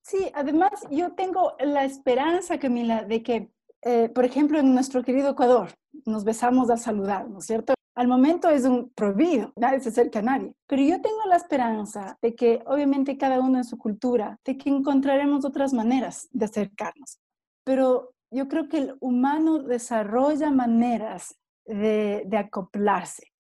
Sí, 0.02 0.30
además 0.34 0.72
yo 0.92 1.14
tengo 1.14 1.56
la 1.60 1.86
esperanza, 1.86 2.60
Camila, 2.60 3.06
de 3.06 3.24
que 3.24 3.54
eh, 3.86 4.10
por 4.10 4.24
ejemplo, 4.24 4.60
en 4.60 4.74
nuestro 4.74 5.04
querido 5.04 5.32
Ecuador, 5.32 5.70
nos 6.06 6.24
besamos 6.24 6.70
a 6.70 6.78
saludar, 6.78 7.30
¿no 7.30 7.40
es 7.40 7.46
cierto? 7.46 7.74
Al 7.96 8.08
momento 8.08 8.50
es 8.50 8.66
un 8.66 8.90
prohibido, 8.90 9.54
nadie 9.56 9.80
se 9.80 9.90
acerca 9.90 10.20
a 10.20 10.24
nadie. 10.24 10.56
Pero 10.68 10.82
yo 10.82 11.02
tengo 11.02 11.26
la 11.28 11.36
esperanza 11.36 12.18
de 12.22 12.34
que, 12.34 12.64
obviamente, 12.66 13.18
cada 13.18 13.40
uno 13.40 13.60
en 13.60 13.64
su 13.64 13.78
cultura, 13.78 14.40
de 14.44 14.58
que 14.58 14.70
encontraremos 14.70 15.46
otras 15.46 15.74
maneras 15.74 16.28
de 16.32 16.46
acercarnos. 16.46 17.20
Pero 17.64 18.14
yo 18.32 18.48
creo 18.48 18.68
que 18.68 18.80
el 18.80 18.98
humano 19.00 19.60
desarrolla 19.60 20.50
maneras 20.50 21.36
de 21.66 22.36
acoplarse. 22.36 23.33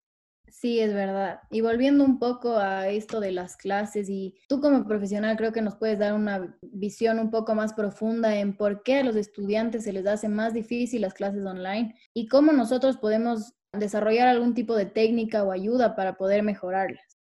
Sí, 0.53 0.79
es 0.79 0.93
verdad. 0.93 1.39
Y 1.49 1.61
volviendo 1.61 2.05
un 2.05 2.19
poco 2.19 2.57
a 2.57 2.87
esto 2.87 3.19
de 3.19 3.31
las 3.31 3.57
clases, 3.57 4.07
y 4.07 4.35
tú 4.47 4.61
como 4.61 4.85
profesional 4.85 5.35
creo 5.35 5.51
que 5.51 5.63
nos 5.63 5.75
puedes 5.75 5.97
dar 5.97 6.13
una 6.13 6.55
visión 6.61 7.17
un 7.17 7.31
poco 7.31 7.55
más 7.55 7.73
profunda 7.73 8.35
en 8.37 8.55
por 8.55 8.83
qué 8.83 8.99
a 8.99 9.03
los 9.03 9.15
estudiantes 9.15 9.83
se 9.83 9.91
les 9.91 10.05
hace 10.05 10.29
más 10.29 10.53
difícil 10.53 11.01
las 11.01 11.15
clases 11.15 11.43
online 11.43 11.95
y 12.13 12.27
cómo 12.27 12.51
nosotros 12.51 12.97
podemos 12.97 13.55
desarrollar 13.73 14.27
algún 14.27 14.53
tipo 14.53 14.75
de 14.75 14.85
técnica 14.85 15.43
o 15.43 15.51
ayuda 15.51 15.95
para 15.95 16.17
poder 16.17 16.43
mejorarlas. 16.43 17.17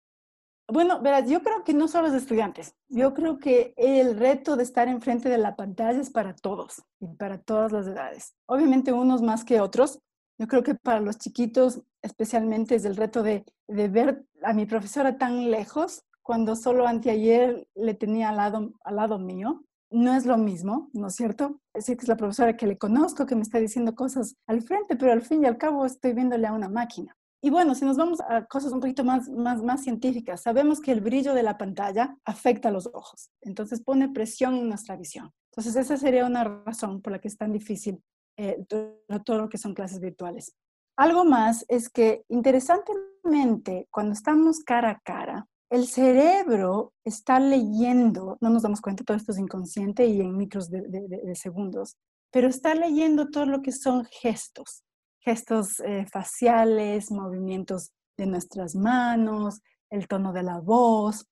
Bueno, 0.67 1.01
verás, 1.01 1.31
yo 1.31 1.41
creo 1.43 1.63
que 1.63 1.73
no 1.73 1.87
solo 1.87 2.09
los 2.09 2.17
estudiantes, 2.17 2.75
yo 2.89 3.15
creo 3.15 3.39
que 3.39 3.75
el 3.77 4.19
reto 4.19 4.57
de 4.57 4.65
estar 4.65 4.89
enfrente 4.89 5.29
de 5.29 5.39
la 5.39 5.55
pantalla 5.55 6.01
es 6.01 6.11
para 6.11 6.35
todos 6.35 6.83
y 6.99 7.15
para 7.15 7.39
todas 7.39 7.71
las 7.71 7.87
edades. 7.87 8.35
Obviamente 8.47 8.93
unos 8.93 9.23
más 9.23 9.45
que 9.45 9.61
otros, 9.61 10.01
yo 10.41 10.47
creo 10.47 10.63
que 10.63 10.75
para 10.75 11.01
los 11.01 11.19
chiquitos 11.19 11.83
especialmente 12.01 12.75
es 12.75 12.87
el 12.87 12.97
reto 12.97 13.23
de, 13.23 13.45
ver 13.69 14.25
a 14.43 14.55
mi 14.55 14.65
profesora 14.65 15.19
tan 15.19 15.51
lejos 15.51 16.05
cuando 16.23 16.57
solo 16.57 16.87
anteayer 16.87 17.69
le 17.75 17.93
tenía 17.93 18.31
al 18.31 18.39
lado, 18.39 18.73
al 18.83 18.97
lado 18.97 19.19
mío. 19.19 19.63
No 19.91 20.15
es 20.15 20.25
lo 20.25 20.39
mismo, 20.39 20.89
¿no 20.95 21.09
es 21.09 21.17
cierto? 21.17 21.61
Decir, 21.75 21.99
que 21.99 22.05
es 22.05 22.09
la 22.09 22.17
profesora 22.17 22.57
que 22.57 22.67
le 22.67 22.79
conozco, 22.79 23.27
que 23.27 23.35
me 23.35 23.43
está 23.43 23.59
diciendo 23.59 23.95
cosas 23.95 24.35
al 24.47 24.63
frente, 24.63 24.97
pero 24.97 25.13
al 25.13 25.21
fin 25.21 25.43
y 25.43 25.47
al 25.47 25.59
cabo 25.59 25.85
estoy 25.85 26.15
viéndole 26.15 26.47
a 26.47 26.55
una 26.55 26.71
máquina. 26.71 27.15
Y 27.43 27.51
bueno, 27.51 27.75
si 27.75 27.85
nos 27.85 27.99
vamos 27.99 28.21
a 28.27 28.47
cosas 28.47 28.73
un 28.73 28.81
poquito 28.81 29.05
más, 29.05 29.29
más, 29.29 29.63
más 29.63 29.83
científicas, 29.83 30.43
sabemos 30.43 30.81
que 30.81 30.93
el 30.93 31.03
brillo 31.03 31.35
de 31.35 31.43
la 31.43 31.59
pantalla 31.59 32.17
afecta 32.25 32.69
a 32.69 32.73
los 32.73 32.87
ojos, 32.95 33.31
entonces 33.43 33.83
pone 33.83 34.09
presión 34.09 34.55
en 34.55 34.69
nuestra 34.69 34.97
visión. 34.97 35.33
Entonces 35.51 35.77
esa 35.77 35.99
sería 35.99 36.25
una 36.25 36.45
razón 36.45 37.03
por 37.03 37.13
la 37.13 37.19
que 37.19 37.29
es 37.29 37.37
tan 37.37 37.53
difícil 37.53 38.03
eh, 38.41 38.65
todo 38.67 39.39
lo 39.39 39.49
que 39.51 39.59
son 39.59 39.75
clases 39.75 40.01
virtuales. 40.01 40.55
Algo 40.97 41.27
más 41.27 41.67
es 41.69 41.91
que 41.91 42.25
interesantemente, 42.29 43.87
cuando 43.91 44.15
estamos 44.15 44.61
cara 44.65 44.91
a 44.93 45.01
cara, 45.01 45.47
el 45.71 45.87
cerebro 45.87 46.95
está 47.05 47.39
leyendo, 47.39 48.39
no 48.41 48.49
nos 48.49 48.63
damos 48.63 48.81
cuenta, 48.81 49.05
todo 49.05 49.17
esto 49.17 49.33
es 49.33 49.39
inconsciente 49.39 50.07
y 50.07 50.23
en 50.23 50.39
micros 50.39 50.71
de, 50.71 51.35
segundos, 51.35 51.99
pero 52.33 52.49
está 52.49 52.75
leyendo 52.75 53.29
todo 53.29 53.45
lo 53.45 53.61
que 53.61 53.73
son 53.73 54.07
gestos, 54.07 54.85
gestos 55.21 55.79
eh, 55.81 56.07
faciales, 56.11 57.11
movimientos 57.11 57.91
de 58.17 58.25
nuestras 58.25 58.75
manos, 58.75 59.61
el 59.91 60.09
tono 60.09 60.33
de 60.33 60.45
la 60.45 60.61
voz, 60.61 61.27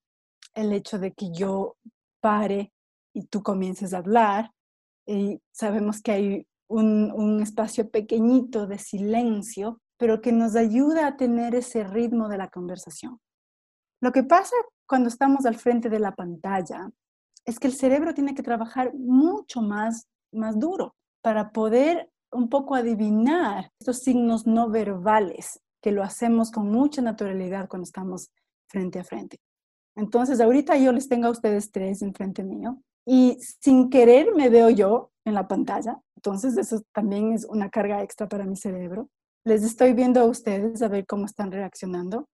el 0.55 0.75
hecho 0.75 0.99
de 0.99 1.15
que 1.15 1.31
yo 1.33 1.79
pare 2.21 2.71
y 3.15 3.25
tú 3.29 3.43
comiences 3.43 3.95
a 3.95 3.99
hablar. 3.99 4.53
Y 5.07 5.41
sabemos 5.53 6.03
que 6.03 6.13
hay 6.13 6.47
un, 6.69 7.41
espacio 7.43 7.91
pequeñito 7.91 8.67
de 8.67 8.79
silencio, 8.79 9.81
pero 9.97 10.21
que 10.21 10.33
nos 10.33 10.55
ayuda 10.55 11.07
a 11.07 11.17
tener 11.17 11.55
ese 11.55 11.85
ritmo 11.85 12.29
de 12.29 12.39
la 12.39 12.49
conversación. 12.49 13.19
Lo 14.01 14.13
que 14.13 14.23
pasa 14.23 14.55
cuando 14.87 15.09
estamos 15.09 15.45
al 15.47 15.57
frente 15.57 15.89
de 15.89 15.99
la 15.99 16.15
pantalla 16.15 16.91
es 17.45 17.59
que 17.59 17.67
el 17.67 17.75
cerebro 17.75 18.15
tiene 18.15 18.35
que 18.35 18.43
trabajar 18.43 18.95
mucho 18.95 19.61
más, 19.61 20.07
más 20.33 20.59
duro 20.59 20.95
para 21.23 21.51
poder 21.51 22.11
un 22.31 22.49
poco 22.49 22.75
adivinar 22.75 23.73
estos 23.81 23.99
signos 23.99 24.47
no 24.47 24.69
verbales 24.69 25.61
que 25.83 25.93
lo 25.93 26.03
hacemos 26.03 26.51
con 26.51 26.69
mucha 26.69 27.01
naturalidad 27.03 27.69
cuando 27.69 27.85
estamos 27.85 28.31
frente 28.69 28.99
a 28.99 29.05
frente. 29.05 29.41
Entonces, 29.97 30.41
ahorita 30.41 30.77
yo 30.77 30.93
les 30.93 31.09
tengo 31.09 31.27
a 31.27 31.31
ustedes 31.31 31.73
tres 31.73 32.03
enfrente 32.03 32.45
mío 32.45 32.81
y 33.07 33.39
sin 33.61 33.91
querer 33.91 34.35
me 34.35 34.49
veo 34.49 34.71
yo 34.71 35.11
en 35.25 35.35
la 35.35 35.49
pantalla. 35.49 35.99
Entonces, 36.19 36.57
eso 36.57 36.83
también 36.93 37.33
es 37.33 37.45
una 37.45 37.71
carga 37.71 38.03
extra 38.03 38.29
para 38.29 38.45
mi 38.45 38.57
cerebro. 38.57 39.09
Les 39.45 39.63
estoy 39.63 39.93
viendo 39.93 40.21
a 40.21 40.25
ustedes 40.25 40.83
a 40.83 40.89
ver 40.89 41.07
cómo 41.07 41.27
están 41.27 41.53
reaccionando. 41.53 42.27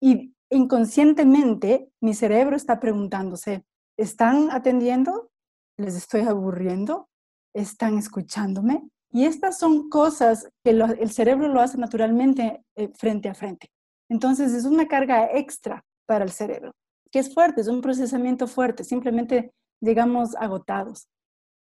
Y 0.00 0.34
inconscientemente 0.50 1.90
mi 2.00 2.14
cerebro 2.14 2.56
está 2.56 2.80
preguntándose, 2.80 3.62
¿están 3.98 4.50
atendiendo? 4.50 5.28
¿Les 5.76 5.96
estoy 5.96 6.22
aburriendo? 6.22 7.10
¿Están 7.54 7.98
escuchándome? 7.98 8.88
Y 9.12 9.26
estas 9.26 9.58
son 9.58 9.90
cosas 9.90 10.48
que 10.64 10.70
el 10.70 11.10
cerebro 11.10 11.48
lo 11.48 11.60
hace 11.60 11.76
naturalmente 11.76 12.64
eh, 12.74 12.88
frente 12.94 13.28
a 13.28 13.34
frente. 13.34 13.68
Entonces 14.08 14.54
es 14.54 14.64
una 14.64 14.88
carga 14.88 15.28
extra 15.30 15.84
para 16.06 16.24
el 16.24 16.30
cerebro, 16.30 16.72
que 17.10 17.18
es 17.18 17.34
fuerte, 17.34 17.60
es 17.60 17.68
un 17.68 17.82
procesamiento 17.82 18.46
fuerte, 18.46 18.82
simplemente 18.82 19.52
llegamos 19.82 20.34
agotados. 20.36 21.06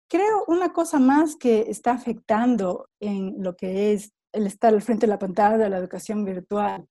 Creo 0.09 0.45
una 0.47 0.71
cosa 0.71 0.99
más 0.99 1.35
que 1.35 1.69
está 1.69 1.91
afectando 1.91 2.89
en 2.99 3.43
lo 3.43 3.55
que 3.55 3.93
es 3.93 4.13
el 4.31 4.47
estar 4.47 4.73
al 4.73 4.81
frente 4.81 5.05
de 5.05 5.11
la 5.11 5.19
pantalla 5.19 5.57
de 5.57 5.69
la 5.69 5.77
educación 5.77 6.23
virtual 6.23 6.87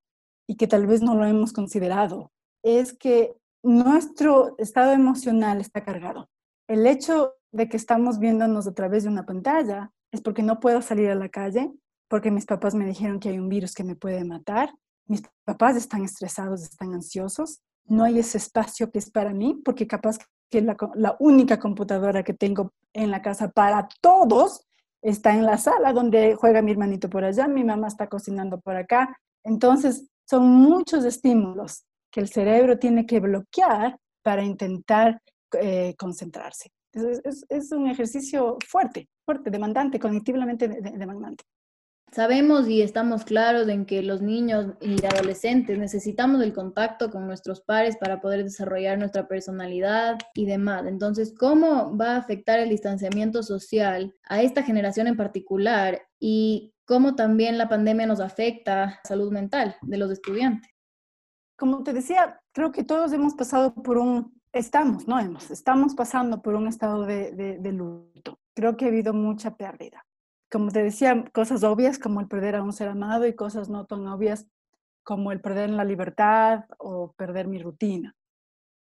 y 0.46 0.56
que 0.56 0.66
tal 0.66 0.86
vez 0.86 1.02
no 1.02 1.14
lo 1.14 1.24
hemos 1.24 1.52
considerado, 1.52 2.32
es 2.62 2.92
que 2.92 3.36
nuestro 3.62 4.54
estado 4.58 4.92
emocional 4.92 5.60
está 5.60 5.82
cargado. 5.82 6.28
El 6.68 6.86
hecho 6.86 7.34
de 7.52 7.68
que 7.68 7.76
estamos 7.76 8.18
viéndonos 8.18 8.66
a 8.66 8.74
través 8.74 9.04
de 9.04 9.08
una 9.08 9.26
pantalla 9.26 9.92
es 10.12 10.20
porque 10.20 10.42
no 10.42 10.60
puedo 10.60 10.82
salir 10.82 11.10
a 11.10 11.14
la 11.14 11.28
calle, 11.28 11.72
porque 12.08 12.30
mis 12.30 12.46
papás 12.46 12.74
me 12.74 12.86
dijeron 12.86 13.18
que 13.18 13.30
hay 13.30 13.38
un 13.38 13.48
virus 13.48 13.74
que 13.74 13.84
me 13.84 13.96
puede 13.96 14.24
matar, 14.24 14.72
mis 15.06 15.22
papás 15.44 15.76
están 15.76 16.04
estresados, 16.04 16.62
están 16.62 16.94
ansiosos, 16.94 17.60
no 17.84 18.04
hay 18.04 18.18
ese 18.18 18.38
espacio 18.38 18.90
que 18.90 18.98
es 18.98 19.10
para 19.10 19.32
mí, 19.32 19.60
porque 19.64 19.86
capaz 19.86 20.18
que 20.50 20.60
la, 20.60 20.76
la 20.94 21.16
única 21.18 21.58
computadora 21.58 22.22
que 22.22 22.34
tengo 22.34 22.72
en 22.96 23.10
la 23.10 23.22
casa 23.22 23.50
para 23.50 23.88
todos 24.00 24.66
está 25.02 25.34
en 25.34 25.44
la 25.44 25.58
sala 25.58 25.92
donde 25.92 26.34
juega 26.34 26.62
mi 26.62 26.72
hermanito 26.72 27.08
por 27.08 27.24
allá, 27.24 27.46
mi 27.46 27.62
mamá 27.62 27.88
está 27.88 28.08
cocinando 28.08 28.60
por 28.60 28.76
acá. 28.76 29.16
Entonces, 29.44 30.08
son 30.28 30.48
muchos 30.48 31.04
estímulos 31.04 31.84
que 32.10 32.20
el 32.20 32.28
cerebro 32.28 32.78
tiene 32.78 33.06
que 33.06 33.20
bloquear 33.20 33.96
para 34.22 34.42
intentar 34.42 35.20
eh, 35.60 35.94
concentrarse. 35.96 36.70
Es, 36.92 37.44
es, 37.48 37.72
un 37.72 37.88
ejercicio 37.88 38.56
fuerte, 38.66 39.08
fuerte, 39.24 39.50
demandante, 39.50 40.00
cognitivamente 40.00 40.66
demandante. 40.66 41.44
Sabemos 42.12 42.68
y 42.68 42.82
estamos 42.82 43.24
claros 43.24 43.68
en 43.68 43.84
que 43.84 44.02
los 44.02 44.22
niños 44.22 44.74
y 44.80 45.04
adolescentes 45.04 45.78
necesitamos 45.78 46.40
el 46.40 46.54
contacto 46.54 47.10
con 47.10 47.26
nuestros 47.26 47.60
pares 47.60 47.96
para 47.96 48.20
poder 48.20 48.44
desarrollar 48.44 48.98
nuestra 48.98 49.28
personalidad 49.28 50.16
y 50.34 50.46
demás. 50.46 50.86
Entonces, 50.86 51.34
¿cómo 51.36 51.94
va 51.96 52.12
a 52.12 52.18
afectar 52.18 52.58
el 52.58 52.70
distanciamiento 52.70 53.42
social 53.42 54.14
a 54.28 54.40
esta 54.40 54.62
generación 54.62 55.08
en 55.08 55.16
particular 55.16 56.06
y 56.18 56.72
cómo 56.86 57.16
también 57.16 57.58
la 57.58 57.68
pandemia 57.68 58.06
nos 58.06 58.20
afecta 58.20 58.76
la 58.76 59.00
salud 59.04 59.30
mental 59.32 59.76
de 59.82 59.98
los 59.98 60.10
estudiantes? 60.10 60.70
Como 61.58 61.82
te 61.82 61.92
decía, 61.92 62.40
creo 62.52 62.70
que 62.70 62.84
todos 62.84 63.12
hemos 63.12 63.34
pasado 63.34 63.74
por 63.74 63.98
un, 63.98 64.40
estamos, 64.52 65.08
no 65.08 65.18
hemos, 65.18 65.50
estamos 65.50 65.94
pasando 65.94 66.40
por 66.40 66.54
un 66.54 66.68
estado 66.68 67.04
de, 67.04 67.32
de 67.32 67.72
luto. 67.72 68.38
Creo 68.54 68.76
que 68.76 68.86
ha 68.86 68.88
habido 68.88 69.12
mucha 69.12 69.56
pérdida 69.56 70.05
como 70.56 70.70
te 70.70 70.82
decía, 70.82 71.22
cosas 71.34 71.64
obvias 71.64 71.98
como 71.98 72.22
el 72.22 72.28
perder 72.28 72.56
a 72.56 72.62
un 72.62 72.72
ser 72.72 72.88
amado 72.88 73.26
y 73.26 73.34
cosas 73.34 73.68
no 73.68 73.84
tan 73.84 74.06
obvias 74.06 74.46
como 75.02 75.30
el 75.30 75.42
perder 75.42 75.68
la 75.68 75.84
libertad 75.84 76.64
o 76.78 77.12
perder 77.12 77.46
mi 77.46 77.58
rutina. 77.58 78.14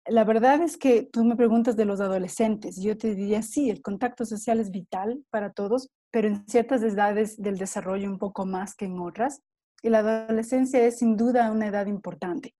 La 0.07 0.23
verdad 0.23 0.61
es 0.61 0.77
que 0.77 1.03
tú 1.03 1.25
me 1.25 1.35
preguntas 1.35 1.75
de 1.75 1.83
los 1.83 1.99
adolescentes. 1.99 2.81
Yo 2.81 2.97
te 2.97 3.13
diría, 3.13 3.41
sí, 3.41 3.69
el 3.69 3.81
contacto 3.81 4.23
social 4.23 4.61
es 4.61 4.71
vital 4.71 5.21
para 5.29 5.51
todos, 5.51 5.89
pero 6.11 6.29
en 6.29 6.47
ciertas 6.47 6.81
edades 6.81 7.35
del 7.41 7.57
desarrollo 7.57 8.09
un 8.09 8.19
poco 8.19 8.45
más 8.45 8.73
que 8.73 8.85
en 8.85 8.97
otras. 8.97 9.41
Y 9.83 9.89
la 9.89 9.99
adolescencia 9.99 10.81
es 10.85 10.99
sin 10.99 11.17
duda 11.17 11.51
una 11.51 11.67
edad 11.67 11.87
importante. 11.87 12.55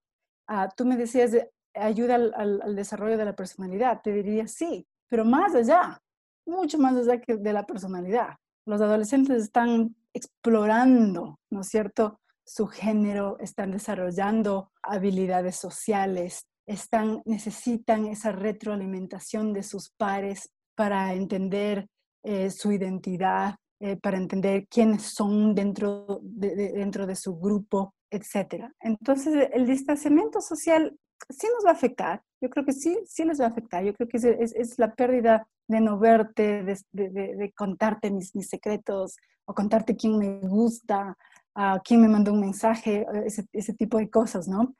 Ah, 0.46 0.68
tú 0.76 0.84
me 0.84 0.98
decías, 0.98 1.32
ayuda 1.72 2.16
al, 2.16 2.76
desarrollo 2.76 3.16
de 3.16 3.24
la 3.24 3.34
personalidad. 3.34 4.02
Te 4.02 4.12
diría 4.12 4.46
sí, 4.46 4.86
pero 5.08 5.24
más 5.24 5.54
allá, 5.54 6.02
mucho 6.44 6.76
más 6.76 6.94
allá 6.96 7.18
que 7.18 7.38
de 7.38 7.52
la 7.54 7.64
personalidad. 7.64 8.36
Los 8.66 8.80
adolescentes 8.80 9.42
están 9.42 9.94
explorando, 10.12 11.38
¿no 11.50 11.60
es 11.60 11.68
cierto?, 11.68 12.20
su 12.44 12.66
género, 12.66 13.38
están 13.40 13.72
desarrollando 13.72 14.70
habilidades 14.82 15.56
sociales, 15.56 16.46
están, 16.66 17.22
necesitan 17.24 18.06
esa 18.06 18.32
retroalimentación 18.32 19.52
de 19.52 19.62
sus 19.62 19.90
pares 19.90 20.50
para 20.76 21.14
entender 21.14 21.88
eh, 22.22 22.50
su 22.50 22.72
identidad, 22.72 23.56
eh, 23.80 23.96
para 23.96 24.16
entender 24.16 24.66
quiénes 24.68 25.02
son 25.02 25.54
dentro 25.54 26.20
de, 26.22 26.72
dentro 26.72 27.06
de 27.06 27.16
su 27.16 27.36
grupo, 27.38 27.94
etc. 28.10 28.64
Entonces, 28.80 29.48
el 29.52 29.66
distanciamiento 29.66 30.40
social 30.40 30.96
sí 31.28 31.46
nos 31.54 31.64
va 31.64 31.70
a 31.70 31.74
afectar. 31.74 32.22
Yo 32.40 32.50
creo 32.50 32.64
que 32.64 32.72
sí, 32.72 32.98
sí 33.06 33.24
les 33.24 33.40
va 33.40 33.46
a 33.46 33.48
afectar. 33.48 33.82
Yo 33.84 33.94
creo 33.94 34.08
que 34.08 34.18
es, 34.18 34.24
es, 34.24 34.78
la 34.78 34.94
pérdida 34.94 35.46
de 35.68 35.80
no 35.80 35.98
verte, 35.98 36.62
de, 36.62 36.78
de, 36.92 37.36
de 37.36 37.52
contarte 37.52 38.10
mis, 38.10 38.34
mis, 38.34 38.48
secretos 38.48 39.16
o 39.46 39.54
contarte 39.54 39.96
quién 39.96 40.18
me 40.18 40.40
gusta, 40.40 41.16
a 41.54 41.80
quién 41.82 42.02
me 42.02 42.08
mandó 42.08 42.32
un 42.32 42.40
mensaje, 42.40 43.06
ese, 43.24 43.46
ese 43.52 43.72
tipo 43.72 43.98
de 43.98 44.10
cosas, 44.10 44.46
¿no? 44.46 44.74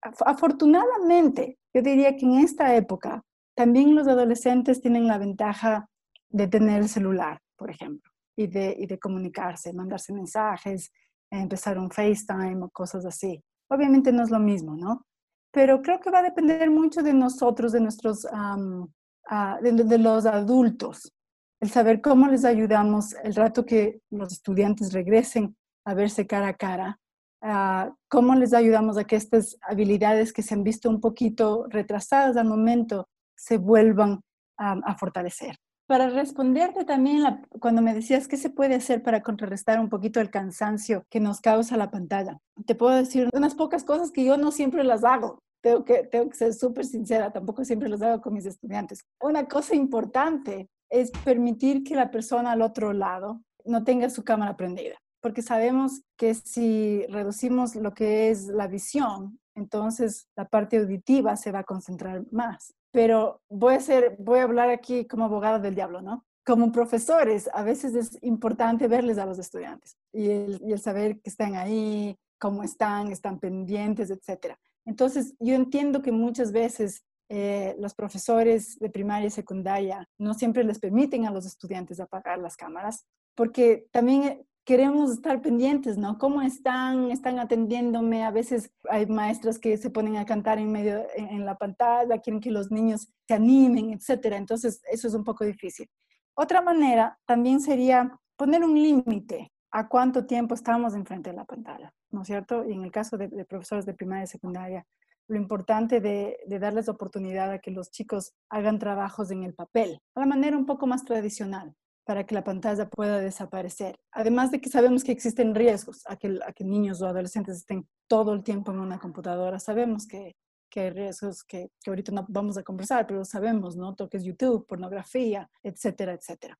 Afortunadamente, 0.00 1.58
yo 1.74 1.82
diría 1.82 2.16
que 2.16 2.24
en 2.24 2.38
esta 2.38 2.74
época 2.74 3.22
también 3.54 3.94
los 3.94 4.08
adolescentes 4.08 4.80
tienen 4.80 5.06
la 5.06 5.18
ventaja 5.18 5.88
de 6.30 6.46
tener 6.46 6.82
el 6.82 6.88
celular, 6.88 7.40
por 7.56 7.70
ejemplo, 7.70 8.10
y 8.36 8.46
de, 8.46 8.74
y 8.78 8.86
de 8.86 8.98
comunicarse, 8.98 9.72
mandarse 9.72 10.12
mensajes, 10.12 10.92
empezar 11.30 11.78
un 11.78 11.90
FaceTime 11.90 12.62
o 12.64 12.70
cosas 12.70 13.04
así. 13.04 13.42
Obviamente 13.68 14.12
no 14.12 14.22
es 14.22 14.30
lo 14.30 14.38
mismo, 14.38 14.76
¿no? 14.76 15.04
Pero 15.52 15.82
creo 15.82 16.00
que 16.00 16.10
va 16.10 16.18
a 16.18 16.22
depender 16.22 16.70
mucho 16.70 17.02
de 17.02 17.12
nosotros, 17.12 17.72
de 17.72 17.80
nuestros, 17.80 18.26
ah, 18.32 19.58
de, 19.62 19.98
los 19.98 20.26
adultos, 20.26 21.12
el 21.60 21.70
saber 21.70 22.00
cómo 22.00 22.28
les 22.28 22.44
ayudamos 22.44 23.14
el 23.22 23.34
rato 23.34 23.64
que 23.64 24.00
los 24.10 24.32
estudiantes 24.32 24.92
regresen 24.92 25.56
a 25.84 25.94
verse 25.94 26.26
cara 26.26 26.48
a 26.48 26.54
cara, 26.54 27.00
uh, 27.42 27.92
cómo 28.08 28.34
les 28.34 28.52
ayudamos 28.52 28.96
a 28.96 29.04
que 29.04 29.16
estas 29.16 29.56
habilidades 29.62 30.32
que 30.32 30.42
se 30.42 30.54
han 30.54 30.62
visto 30.62 30.88
un 30.88 31.00
poquito 31.00 31.66
retrasadas 31.68 32.36
al 32.36 32.46
momento 32.46 33.08
se 33.36 33.58
vuelvan 33.58 34.20
a 34.60 34.96
fortalecer. 34.96 35.56
Para 35.88 36.10
responderte 36.10 36.84
también 36.84 37.24
cuando 37.60 37.80
me 37.80 37.94
decías 37.94 38.28
qué 38.28 38.36
se 38.36 38.50
puede 38.50 38.74
hacer 38.74 39.02
para 39.02 39.22
contrarrestar 39.22 39.80
un 39.80 39.88
poquito 39.88 40.20
el 40.20 40.28
cansancio 40.28 41.06
que 41.08 41.18
nos 41.18 41.40
causa 41.40 41.78
la 41.78 41.90
pantalla, 41.90 42.38
te 42.66 42.74
puedo 42.74 42.94
decir 42.94 43.30
unas 43.32 43.54
pocas 43.54 43.84
cosas 43.84 44.10
que 44.10 44.22
yo 44.22 44.36
no 44.36 44.52
siempre 44.52 44.84
las 44.84 45.02
hago. 45.02 45.42
Tengo 45.62 45.86
que, 45.86 46.04
tengo 46.04 46.28
que 46.28 46.36
ser 46.36 46.52
súper 46.52 46.84
sincera, 46.84 47.32
tampoco 47.32 47.64
siempre 47.64 47.88
las 47.88 48.02
hago 48.02 48.20
con 48.20 48.34
mis 48.34 48.44
estudiantes. 48.44 49.00
Una 49.18 49.48
cosa 49.48 49.74
importante 49.74 50.68
es 50.90 51.10
permitir 51.24 51.82
que 51.84 51.94
la 51.94 52.10
persona 52.10 52.52
al 52.52 52.60
otro 52.60 52.92
lado 52.92 53.40
no 53.64 53.82
tenga 53.82 54.10
su 54.10 54.22
cámara 54.24 54.58
prendida 54.58 54.98
porque 55.20 55.42
sabemos 55.42 56.02
que 56.16 56.34
si 56.34 57.04
reducimos 57.08 57.74
lo 57.74 57.92
que 57.92 58.30
es 58.30 58.46
la 58.46 58.68
visión, 58.68 59.38
entonces 59.58 60.28
la 60.36 60.46
parte 60.46 60.78
auditiva 60.78 61.36
se 61.36 61.52
va 61.52 61.60
a 61.60 61.64
concentrar 61.64 62.22
más. 62.30 62.74
Pero 62.90 63.42
voy 63.48 63.74
a, 63.74 63.80
ser, 63.80 64.16
voy 64.18 64.38
a 64.38 64.44
hablar 64.44 64.70
aquí 64.70 65.06
como 65.06 65.24
abogada 65.24 65.58
del 65.58 65.74
diablo, 65.74 66.00
¿no? 66.00 66.24
Como 66.46 66.72
profesores, 66.72 67.50
a 67.52 67.62
veces 67.62 67.94
es 67.94 68.18
importante 68.22 68.88
verles 68.88 69.18
a 69.18 69.26
los 69.26 69.38
estudiantes 69.38 69.98
y 70.12 70.30
el, 70.30 70.78
saber 70.80 71.20
que 71.20 71.28
están 71.28 71.56
ahí, 71.56 72.16
cómo 72.38 72.62
están, 72.62 73.12
están 73.12 73.38
pendientes, 73.38 74.10
etc. 74.10 74.54
Entonces, 74.86 75.34
yo 75.38 75.54
entiendo 75.54 76.00
que 76.00 76.12
muchas 76.12 76.50
veces 76.52 77.04
eh, 77.28 77.76
los 77.78 77.94
profesores 77.94 78.78
de 78.78 78.88
primaria 78.88 79.26
y 79.26 79.30
secundaria 79.30 80.08
no 80.16 80.32
siempre 80.32 80.64
les 80.64 80.78
permiten 80.78 81.26
a 81.26 81.30
los 81.30 81.44
estudiantes 81.44 82.00
apagar 82.00 82.38
las 82.38 82.56
cámaras, 82.56 83.04
porque 83.34 83.86
también 83.90 84.46
queremos 84.68 85.10
estar 85.10 85.40
pendientes, 85.40 85.96
¿no? 85.96 86.18
¿Cómo 86.18 86.42
están? 86.42 87.10
¿Están 87.10 87.38
atendiéndome? 87.38 88.26
A 88.26 88.30
veces 88.30 88.70
hay 88.90 89.06
maestras 89.06 89.58
que 89.58 89.78
se 89.78 89.88
ponen 89.88 90.18
a 90.18 90.26
cantar 90.26 90.58
en 90.58 90.70
medio, 90.70 91.06
en, 91.16 91.46
la 91.46 91.56
pantalla, 91.56 92.18
quieren 92.18 92.38
que 92.38 92.50
los 92.50 92.70
niños 92.70 93.08
se 93.26 93.32
animen, 93.32 93.94
etcétera. 93.94 94.36
Entonces, 94.36 94.82
eso 94.92 95.08
es 95.08 95.14
un 95.14 95.24
poco 95.24 95.46
difícil. 95.46 95.88
Otra 96.34 96.60
manera 96.60 97.18
también 97.24 97.62
sería 97.62 98.14
poner 98.36 98.62
un 98.62 98.74
límite 98.74 99.50
a 99.70 99.88
cuánto 99.88 100.26
tiempo 100.26 100.54
estamos 100.54 100.94
enfrente 100.94 101.30
de 101.30 101.36
la 101.36 101.46
pantalla, 101.46 101.90
¿no 102.10 102.20
es 102.20 102.26
cierto? 102.26 102.68
Y 102.68 102.74
en 102.74 102.84
el 102.84 102.92
caso 102.92 103.16
de, 103.16 103.46
profesores 103.46 103.86
de 103.86 103.94
primaria 103.94 104.24
y 104.24 104.26
secundaria, 104.26 104.86
lo 105.28 105.38
importante 105.38 106.02
de, 106.02 106.40
de, 106.46 106.58
darles 106.58 106.90
oportunidad 106.90 107.50
a 107.52 107.58
que 107.58 107.70
los 107.70 107.90
chicos 107.90 108.34
hagan 108.50 108.78
trabajos 108.78 109.30
en 109.30 109.44
el 109.44 109.54
papel, 109.54 109.98
a 110.14 110.20
la 110.20 110.26
manera 110.26 110.58
un 110.58 110.66
poco 110.66 110.86
más 110.86 111.06
tradicional, 111.06 111.74
para 112.08 112.24
que 112.24 112.34
la 112.34 112.42
pantalla 112.42 112.88
pueda 112.88 113.20
desaparecer. 113.20 114.00
Además 114.12 114.50
de 114.50 114.62
que 114.62 114.70
sabemos 114.70 115.04
que 115.04 115.12
existen 115.12 115.54
riesgos 115.54 116.04
a 116.06 116.16
que, 116.16 116.64
niños 116.64 117.02
o 117.02 117.06
adolescentes 117.06 117.58
estén 117.58 117.86
todo 118.06 118.32
el 118.32 118.42
tiempo 118.42 118.72
en 118.72 118.78
una 118.78 118.98
computadora. 118.98 119.58
Sabemos 119.58 120.06
que, 120.06 120.34
que 120.70 120.80
hay 120.80 120.88
riesgos 120.88 121.44
que, 121.44 121.70
que, 121.82 121.90
ahorita 121.90 122.10
no 122.12 122.24
vamos 122.30 122.56
a 122.56 122.62
conversar, 122.62 123.06
pero 123.06 123.26
sabemos, 123.26 123.76
¿no? 123.76 123.94
Toques 123.94 124.24
YouTube, 124.24 124.66
pornografía, 124.66 125.50
etcétera, 125.62 126.14
etcétera. 126.14 126.58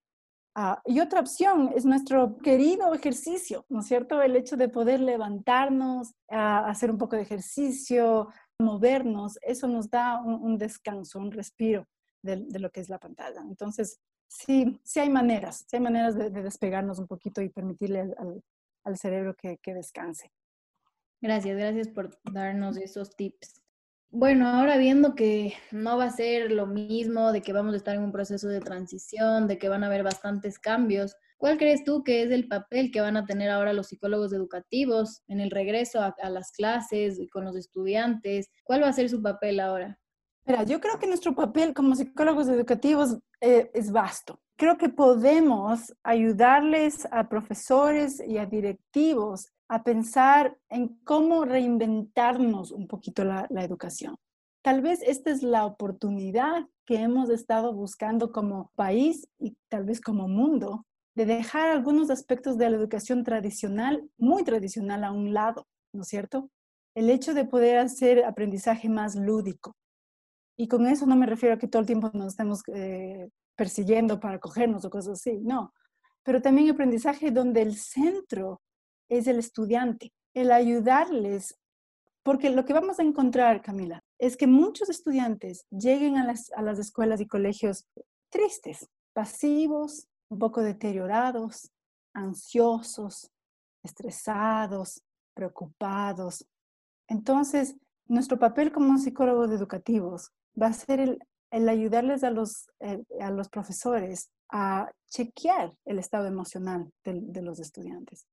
Ah, 0.54 0.82
y 0.84 1.00
otra 1.00 1.20
opción 1.20 1.72
es 1.74 1.87
nuestro 1.87 2.37
querido 2.37 2.92
ejercicio, 2.92 3.64
¿no 3.70 3.80
es 3.80 3.87
cierto? 3.87 4.20
El 4.20 4.37
hecho 4.37 4.58
de 4.58 4.68
poder 4.68 5.00
levantarnos, 5.00 6.12
hacer 6.28 6.90
un 6.90 6.98
poco 6.98 7.16
de 7.16 7.22
ejercicio, 7.22 8.28
movernos, 8.61 9.38
eso 9.40 9.66
nos 9.66 9.88
da 9.88 10.20
un, 10.20 10.58
descanso, 10.58 11.18
un 11.18 11.32
respiro 11.32 11.87
de, 12.22 12.44
lo 12.58 12.70
que 12.70 12.80
es 12.80 12.90
la 12.90 12.98
pantalla. 12.98 13.40
Entonces, 13.40 13.98
sí, 14.28 14.80
sí 14.84 15.00
hay 15.00 15.10
maneras, 15.10 15.64
sí 15.66 15.76
hay 15.76 15.82
maneras 15.82 16.16
de, 16.16 16.30
despegarnos 16.30 16.98
un 16.98 17.06
poquito 17.06 17.40
y 17.42 17.48
permitirle 17.48 18.00
al, 18.00 18.42
al, 18.84 18.96
cerebro 18.96 19.34
que, 19.34 19.58
que 19.58 19.74
descanse. 19.74 20.30
Gracias, 21.20 21.56
gracias 21.56 21.88
por 21.88 22.16
darnos 22.32 22.76
esos 22.76 23.16
tips. 23.16 23.60
Bueno, 24.10 24.48
ahora 24.48 24.78
viendo 24.78 25.14
que 25.14 25.52
no 25.70 25.98
va 25.98 26.04
a 26.04 26.10
ser 26.10 26.50
lo 26.50 26.66
mismo, 26.66 27.30
de 27.30 27.42
que 27.42 27.52
vamos 27.52 27.74
a 27.74 27.76
estar 27.76 27.94
en 27.94 28.02
un 28.02 28.12
proceso 28.12 28.48
de 28.48 28.60
transición, 28.60 29.46
de 29.46 29.58
que 29.58 29.68
van 29.68 29.84
a 29.84 29.88
haber 29.88 30.02
bastantes 30.02 30.58
cambios, 30.58 31.14
¿cuál 31.36 31.58
crees 31.58 31.84
tú 31.84 32.02
que 32.04 32.22
es 32.22 32.30
el 32.30 32.48
papel 32.48 32.90
que 32.90 33.02
van 33.02 33.18
a 33.18 33.26
tener 33.26 33.50
ahora 33.50 33.74
los 33.74 33.88
psicólogos 33.88 34.32
educativos 34.32 35.22
en 35.28 35.40
el 35.40 35.50
regreso 35.50 36.00
a, 36.00 36.14
a 36.22 36.30
las 36.30 36.52
clases 36.52 37.20
con 37.30 37.44
los 37.44 37.54
estudiantes? 37.54 38.48
¿Cuál 38.64 38.82
va 38.82 38.88
a 38.88 38.94
ser 38.94 39.10
su 39.10 39.20
papel 39.20 39.60
ahora? 39.60 39.98
Mira, 40.46 40.62
yo 40.62 40.80
creo 40.80 40.98
que 40.98 41.06
nuestro 41.06 41.34
papel 41.34 41.74
como 41.74 41.94
psicólogos 41.94 42.48
educativos 42.48 43.18
eh, 43.40 43.70
es 43.74 43.92
vasto. 43.92 44.40
Creo 44.57 44.77
que 44.77 44.88
podemos 44.88 45.94
ayudarles 46.03 47.07
a 47.12 47.29
profesores 47.29 48.22
y 48.27 48.38
a 48.38 48.46
directivos 48.46 49.48
a 49.68 49.85
pensar 49.85 50.57
en 50.68 50.98
cómo 51.05 51.44
reinventarnos 51.44 52.72
un 52.72 52.88
poquito 52.88 53.24
la, 53.24 53.46
la 53.51 53.62
educación. 53.62 54.16
Tal 54.62 54.83
vez 54.83 55.01
esta 55.03 55.31
es 55.31 55.42
la 55.42 55.64
oportunidad 55.66 56.66
que 56.85 56.96
hemos 56.96 57.31
estado 57.31 57.72
buscando 57.72 58.33
como 58.33 58.72
país 58.74 59.29
y 59.38 59.57
tal 59.68 59.85
vez 59.85 60.01
como 60.01 60.27
mundo 60.27 60.87
de 61.14 61.27
dejar 61.27 61.68
algunos 61.68 62.11
aspectos 62.11 62.57
de 62.59 62.70
la 62.70 62.77
educación 62.77 63.24
tradicional, 63.24 64.09
muy 64.18 64.44
tradicional, 64.44 65.05
a 65.05 65.12
un 65.12 65.35
lado, 65.35 65.66
¿no 65.92 66.03
es 66.03 66.09
cierto? 66.09 66.48
El 66.94 67.11
hecho 67.11 67.35
de 67.35 67.44
poder 67.44 67.79
hacer 67.79 68.24
aprendizaje 68.24 68.88
más 68.88 69.16
lúdico, 69.16 69.77
y 70.60 70.66
con 70.66 70.86
eso 70.88 71.06
no 71.06 71.14
me 71.14 71.26
refiero 71.26 71.54
a 71.54 71.58
que 71.58 71.68
todo 71.68 71.80
el 71.80 71.86
tiempo 71.86 72.10
nos 72.12 72.26
estemos 72.26 72.62
eh, 72.74 73.30
persiguiendo 73.54 74.18
para 74.18 74.40
cogernos 74.40 74.84
o 74.84 74.90
cosas 74.90 75.20
así, 75.20 75.38
no. 75.38 75.72
Pero 76.24 76.42
también 76.42 76.68
aprendizaje 76.68 77.30
donde 77.30 77.62
el 77.62 77.76
centro 77.76 78.60
es 79.08 79.28
el 79.28 79.38
estudiante, 79.38 80.12
el 80.34 80.50
ayudarles, 80.50 81.56
porque 82.24 82.50
lo 82.50 82.64
que 82.64 82.72
vamos 82.72 82.98
a 82.98 83.04
encontrar, 83.04 83.62
Camila, 83.62 84.02
es 84.18 84.36
que 84.36 84.48
muchos 84.48 84.88
estudiantes 84.88 85.64
lleguen 85.70 86.16
a 86.16 86.26
las, 86.26 86.50
a 86.50 86.60
las 86.60 86.80
escuelas 86.80 87.20
y 87.20 87.28
colegios 87.28 87.86
tristes, 88.28 88.88
pasivos, 89.12 90.08
un 90.28 90.40
poco 90.40 90.60
deteriorados, 90.60 91.70
ansiosos, 92.14 93.30
estresados, 93.84 95.02
preocupados. 95.34 96.44
Entonces, 97.06 97.76
nuestro 98.08 98.40
papel 98.40 98.72
como 98.72 98.98
psicólogos 98.98 99.52
educativos 99.52 100.32
va 100.60 100.68
a 100.68 100.72
ser 100.72 101.00
el, 101.50 101.68
ayudarles 101.68 102.24
a 102.24 102.30
los, 102.30 102.68
eh, 102.80 103.02
a 103.20 103.30
los 103.30 103.48
profesores 103.48 104.30
a 104.50 104.90
chequear 105.08 105.72
el 105.84 105.98
estado 105.98 106.26
emocional 106.26 106.90
de, 107.04 107.42
los 107.42 107.60
estudiantes. 107.60 108.26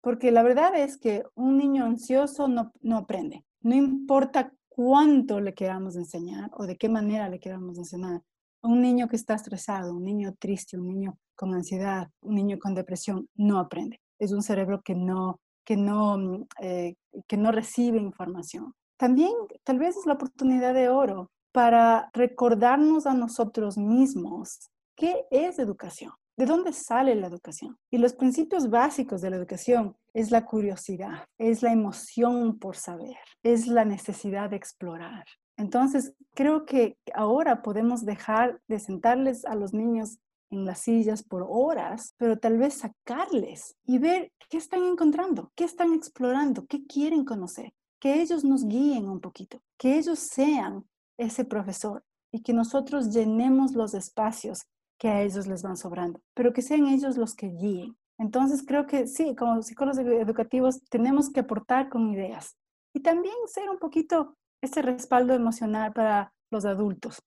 Porque 0.00 0.30
la 0.30 0.42
verdad 0.42 0.74
es 0.76 0.96
que 0.96 1.24
un 1.34 1.58
niño 1.58 1.84
ansioso 1.84 2.48
no, 2.48 2.72
no 2.80 2.98
aprende. 2.98 3.44
No 3.60 3.74
importa 3.74 4.52
cuánto 4.68 5.40
le 5.40 5.54
queramos 5.54 5.96
enseñar 5.96 6.50
o 6.54 6.66
de 6.66 6.76
qué 6.76 6.88
manera 6.88 7.28
le 7.28 7.40
queramos 7.40 7.78
enseñar. 7.78 8.22
Un 8.62 8.80
niño 8.80 9.08
que 9.08 9.16
está 9.16 9.34
estresado, 9.34 9.94
un 9.94 10.04
niño 10.04 10.34
triste, 10.38 10.78
un 10.78 10.86
niño 10.86 11.18
con 11.36 11.54
ansiedad, 11.54 12.08
un 12.20 12.34
niño 12.36 12.58
con 12.58 12.74
depresión, 12.74 13.28
no 13.34 13.58
aprende. 13.58 14.00
Es 14.18 14.32
un 14.32 14.42
cerebro 14.42 14.82
que 14.82 14.94
no, 14.94 15.40
que 15.64 15.76
no, 15.76 16.46
eh, 16.60 16.94
que 17.26 17.36
no 17.36 17.52
recibe 17.52 17.98
información. 17.98 18.74
también 18.96 19.32
tal 19.64 19.78
vez 19.78 19.96
es 19.96 20.06
la 20.06 20.14
oportunidad 20.14 20.74
de 20.74 20.88
oro 20.88 21.30
para 21.52 22.10
recordarnos 22.12 23.06
a 23.06 23.14
nosotros 23.14 23.78
mismos 23.78 24.70
qué 24.96 25.24
es 25.30 25.58
educación, 25.58 26.12
de 26.36 26.46
dónde 26.46 26.72
sale 26.72 27.14
la 27.14 27.26
educación. 27.26 27.76
Y 27.90 27.98
los 27.98 28.12
principios 28.12 28.70
básicos 28.70 29.20
de 29.20 29.30
la 29.30 29.36
educación 29.36 29.96
es 30.12 30.30
la 30.30 30.44
curiosidad, 30.44 31.24
es 31.38 31.62
la 31.62 31.72
emoción 31.72 32.58
por 32.58 32.76
saber, 32.76 33.16
es 33.42 33.66
la 33.66 33.84
necesidad 33.84 34.50
de 34.50 34.56
explorar. 34.56 35.24
Entonces, 35.56 36.14
creo 36.34 36.64
que 36.64 36.96
ahora 37.14 37.62
podemos 37.62 38.04
dejar 38.04 38.60
de 38.68 38.78
sentarles 38.78 39.44
a 39.44 39.56
los 39.56 39.72
niños 39.72 40.18
en 40.50 40.64
las 40.64 40.80
sillas 40.80 41.22
por 41.22 41.44
horas, 41.48 42.14
pero 42.16 42.38
tal 42.38 42.58
vez 42.58 42.74
sacarles 42.74 43.76
y 43.84 43.98
ver 43.98 44.32
qué 44.48 44.56
están 44.56 44.84
encontrando, 44.84 45.52
qué 45.54 45.64
están 45.64 45.92
explorando, 45.92 46.66
qué 46.66 46.86
quieren 46.86 47.24
conocer, 47.24 47.72
que 48.00 48.20
ellos 48.22 48.44
nos 48.44 48.64
guíen 48.66 49.08
un 49.08 49.20
poquito, 49.20 49.60
que 49.76 49.98
ellos 49.98 50.18
sean 50.20 50.84
ese 51.18 51.44
profesor 51.44 52.04
y 52.32 52.42
que 52.42 52.52
nosotros 52.52 53.10
llenemos 53.10 53.72
los 53.72 53.94
espacios 53.94 54.66
que 54.98 55.08
a 55.08 55.22
ellos 55.22 55.46
les 55.46 55.62
van 55.62 55.76
sobrando, 55.76 56.20
pero 56.34 56.52
que 56.52 56.62
sean 56.62 56.86
ellos 56.86 57.16
los 57.16 57.34
que 57.34 57.48
guíen. 57.48 57.96
Entonces 58.18 58.64
creo 58.66 58.86
que 58.86 59.06
sí, 59.06 59.36
como 59.36 59.62
psicólogos 59.62 59.98
educativos 59.98 60.82
tenemos 60.90 61.30
que 61.30 61.40
aportar 61.40 61.88
con 61.88 62.08
ideas 62.12 62.56
y 62.92 63.00
también 63.00 63.34
ser 63.46 63.70
un 63.70 63.78
poquito 63.78 64.36
ese 64.60 64.82
respaldo 64.82 65.34
emocional 65.34 65.92
para 65.92 66.32
los 66.50 66.64
adultos, 66.64 67.22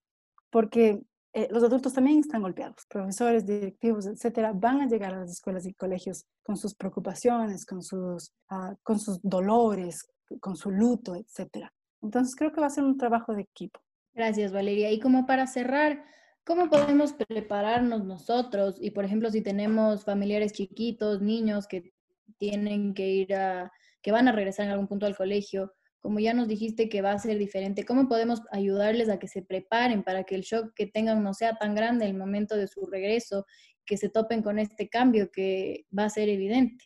porque 0.49 1.01
eh, 1.33 1.47
los 1.49 1.63
adultos 1.63 1.93
también 1.93 2.19
están 2.19 2.41
golpeados. 2.41 2.85
Profesores, 2.89 3.45
directivos, 3.45 4.05
etcétera, 4.05 4.51
van 4.53 4.81
a 4.81 4.87
llegar 4.87 5.13
a 5.13 5.21
las 5.21 5.31
escuelas 5.31 5.65
y 5.65 5.73
colegios 5.73 6.25
con 6.43 6.57
sus 6.57 6.75
preocupaciones, 6.75 7.65
con 7.65 7.81
sus, 7.81 8.33
ah, 8.49 8.75
con 8.83 8.99
sus 8.99 9.21
dolores, 9.21 10.05
con 10.41 10.57
su 10.57 10.71
luto, 10.71 11.15
etcétera. 11.15 11.71
Entonces 12.01 12.35
creo 12.35 12.51
que 12.51 12.61
va 12.61 12.67
a 12.67 12.71
ser 12.71 12.83
un 12.83 12.97
trabajo 12.97 13.33
de 13.33 13.43
equipo. 13.43 13.79
Gracias, 14.13 14.51
Valeria. 14.51 14.91
Y 14.91 14.99
como 14.99 15.25
para 15.25 15.47
cerrar, 15.47 16.03
¿cómo 16.43 16.69
podemos 16.69 17.13
prepararnos 17.13 18.03
nosotros? 18.03 18.77
Y 18.79 18.91
por 18.91 19.05
ejemplo, 19.05 19.29
si 19.31 19.41
tenemos 19.41 20.03
familiares 20.03 20.53
chiquitos, 20.53 21.21
niños 21.21 21.67
que 21.67 21.93
tienen 22.37 22.93
que 22.93 23.07
ir 23.07 23.35
a, 23.35 23.71
que 24.01 24.11
van 24.11 24.27
a 24.27 24.31
regresar 24.31 24.65
en 24.65 24.71
algún 24.71 24.87
punto 24.87 25.05
al 25.05 25.15
colegio, 25.15 25.73
como 25.99 26.19
ya 26.19 26.33
nos 26.33 26.47
dijiste 26.47 26.89
que 26.89 27.03
va 27.03 27.11
a 27.11 27.19
ser 27.19 27.37
diferente, 27.37 27.85
¿cómo 27.85 28.07
podemos 28.07 28.41
ayudarles 28.51 29.07
a 29.09 29.19
que 29.19 29.27
se 29.27 29.43
preparen 29.43 30.03
para 30.03 30.23
que 30.23 30.33
el 30.33 30.41
shock 30.41 30.73
que 30.73 30.87
tengan 30.87 31.23
no 31.23 31.33
sea 31.35 31.55
tan 31.57 31.75
grande 31.75 32.07
el 32.07 32.17
momento 32.17 32.57
de 32.57 32.67
su 32.67 32.87
regreso, 32.87 33.45
que 33.85 33.97
se 33.97 34.09
topen 34.09 34.41
con 34.41 34.57
este 34.57 34.89
cambio 34.89 35.29
que 35.31 35.85
va 35.97 36.05
a 36.05 36.09
ser 36.09 36.27
evidente? 36.27 36.85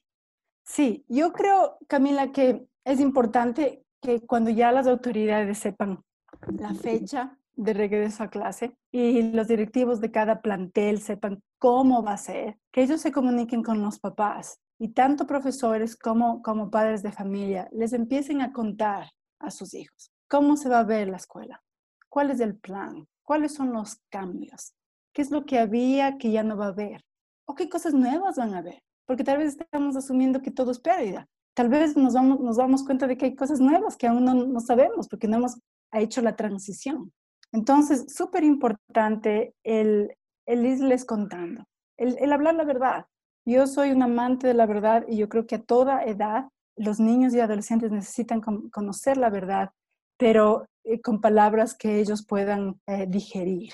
Sí, 0.65 1.05
yo 1.07 1.31
creo, 1.31 1.77
Camila, 1.87 2.33
que 2.33 2.67
es 2.83 2.99
importante 2.99 3.84
que 4.05 4.21
cuando 4.21 4.51
ya 4.51 4.71
las 4.71 4.85
autoridades 4.85 5.57
sepan 5.57 5.99
la 6.47 6.73
fecha 6.75 7.37
de 7.55 7.73
regreso 7.73 8.23
a 8.23 8.29
clase 8.29 8.77
y 8.91 9.31
los 9.31 9.47
directivos 9.47 9.99
de 9.99 10.11
cada 10.11 10.41
plantel 10.41 11.01
sepan 11.01 11.41
cómo 11.57 12.03
va 12.03 12.13
a 12.13 12.17
ser, 12.17 12.57
que 12.71 12.83
ellos 12.83 13.01
se 13.01 13.11
comuniquen 13.11 13.63
con 13.63 13.81
los 13.81 13.99
papás 13.99 14.59
y 14.77 14.89
tanto 14.89 15.25
profesores 15.25 15.95
como, 15.95 16.43
como 16.43 16.69
padres 16.69 17.01
de 17.01 17.11
familia 17.11 17.67
les 17.71 17.93
empiecen 17.93 18.41
a 18.41 18.51
contar 18.51 19.09
a 19.39 19.49
sus 19.49 19.73
hijos 19.73 20.11
cómo 20.27 20.57
se 20.57 20.69
va 20.69 20.79
a 20.79 20.83
ver 20.83 21.07
la 21.07 21.17
escuela, 21.17 21.63
cuál 22.09 22.29
es 22.29 22.39
el 22.39 22.57
plan, 22.57 23.07
cuáles 23.23 23.53
son 23.53 23.73
los 23.73 24.01
cambios, 24.09 24.73
qué 25.13 25.21
es 25.21 25.31
lo 25.31 25.45
que 25.45 25.59
había 25.59 26.17
que 26.17 26.31
ya 26.31 26.43
no 26.43 26.57
va 26.57 26.65
a 26.65 26.69
haber 26.69 27.03
o 27.47 27.55
qué 27.55 27.69
cosas 27.69 27.93
nuevas 27.93 28.35
van 28.37 28.53
a 28.53 28.59
haber, 28.59 28.83
porque 29.05 29.23
tal 29.23 29.37
vez 29.37 29.55
estamos 29.55 29.95
asumiendo 29.95 30.41
que 30.41 30.51
todo 30.51 30.71
es 30.71 30.79
pérdida. 30.79 31.27
Tal 31.55 31.69
vez 31.69 31.95
nos 31.95 32.13
damos, 32.13 32.39
nos 32.39 32.57
damos 32.57 32.83
cuenta 32.83 33.07
de 33.07 33.17
que 33.17 33.25
hay 33.25 33.35
cosas 33.35 33.59
nuevas 33.59 33.97
que 33.97 34.07
aún 34.07 34.25
no, 34.25 34.33
no 34.33 34.59
sabemos 34.59 35.07
porque 35.07 35.27
no 35.27 35.37
hemos 35.37 35.57
hecho 35.93 36.21
la 36.21 36.35
transición. 36.35 37.11
Entonces, 37.51 38.13
súper 38.13 38.43
importante 38.43 39.55
el, 39.63 40.13
el 40.45 40.65
irles 40.65 41.05
contando, 41.05 41.63
el, 41.97 42.17
el 42.19 42.33
hablar 42.33 42.55
la 42.55 42.65
verdad, 42.65 43.05
yo 43.47 43.67
soy 43.67 43.91
un 43.91 44.01
amante 44.01 44.47
de 44.47 44.53
la 44.53 44.65
verdad 44.65 45.05
y 45.07 45.17
yo 45.17 45.29
creo 45.29 45.45
que 45.45 45.55
a 45.55 45.63
toda 45.63 46.03
edad 46.03 46.49
los 46.75 46.99
niños 46.99 47.33
y 47.33 47.39
adolescentes 47.39 47.91
necesitan 47.91 48.41
conocer 48.41 49.17
la 49.17 49.29
verdad, 49.29 49.69
pero 50.17 50.65
eh, 50.83 50.99
con 51.01 51.21
palabras 51.21 51.75
que 51.75 51.99
ellos 51.99 52.25
puedan 52.25 52.81
eh, 52.87 53.05
digerir. 53.07 53.71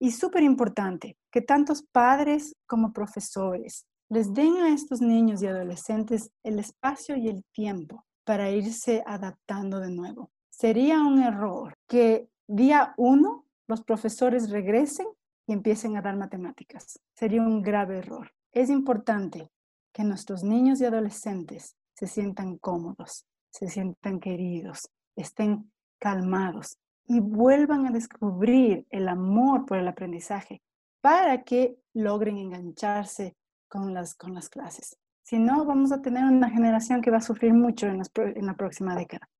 Y 0.00 0.10
súper 0.10 0.42
importante, 0.42 1.16
que 1.30 1.40
tantos 1.40 1.82
padres 1.92 2.54
como 2.66 2.92
profesores 2.92 3.86
les 4.12 4.34
den 4.34 4.58
a 4.58 4.74
estos 4.74 5.00
niños 5.00 5.42
y 5.42 5.46
adolescentes 5.46 6.30
el 6.42 6.58
espacio 6.58 7.16
y 7.16 7.28
el 7.28 7.46
tiempo 7.50 8.04
para 8.24 8.50
irse 8.50 9.02
adaptando 9.06 9.80
de 9.80 9.90
nuevo. 9.90 10.30
Sería 10.50 11.00
un 11.02 11.22
error 11.22 11.78
que 11.88 12.28
día 12.46 12.92
uno 12.98 13.46
los 13.66 13.82
profesores 13.82 14.50
regresen 14.50 15.06
y 15.46 15.54
empiecen 15.54 15.96
a 15.96 16.02
dar 16.02 16.18
matemáticas. 16.18 17.00
Sería 17.14 17.40
un 17.40 17.62
grave 17.62 18.00
error. 18.00 18.30
Es 18.52 18.68
importante 18.68 19.50
que 19.94 20.04
nuestros 20.04 20.44
niños 20.44 20.82
y 20.82 20.84
adolescentes 20.84 21.74
se 21.94 22.06
sientan 22.06 22.58
cómodos, 22.58 23.24
se 23.50 23.70
sientan 23.70 24.20
queridos, 24.20 24.90
estén 25.16 25.72
calmados 25.98 26.76
y 27.06 27.20
vuelvan 27.20 27.86
a 27.86 27.90
descubrir 27.90 28.86
el 28.90 29.08
amor 29.08 29.64
por 29.64 29.78
el 29.78 29.88
aprendizaje 29.88 30.60
para 31.00 31.44
que 31.44 31.78
logren 31.94 32.36
engancharse 32.36 33.36
con 33.72 33.94
las, 33.94 34.14
con 34.14 34.34
las 34.34 34.50
clases. 34.50 34.98
Si 35.22 35.38
no, 35.38 35.64
vamos 35.64 35.92
a 35.92 36.02
tener 36.02 36.24
una 36.24 36.50
generación 36.50 37.00
que 37.00 37.10
va 37.10 37.16
a 37.16 37.22
sufrir 37.22 37.54
mucho 37.54 37.86
en, 37.86 38.02
en 38.36 38.46
la 38.46 38.54
próxima 38.54 38.94
década. 38.94 39.30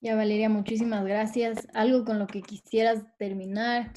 Ya, 0.00 0.16
Valeria, 0.16 0.48
muchísimas 0.48 1.04
gracias. 1.04 1.68
¿Algo 1.72 2.04
con 2.04 2.18
lo 2.18 2.26
que 2.26 2.42
quisieras 2.42 3.04
terminar? 3.18 3.92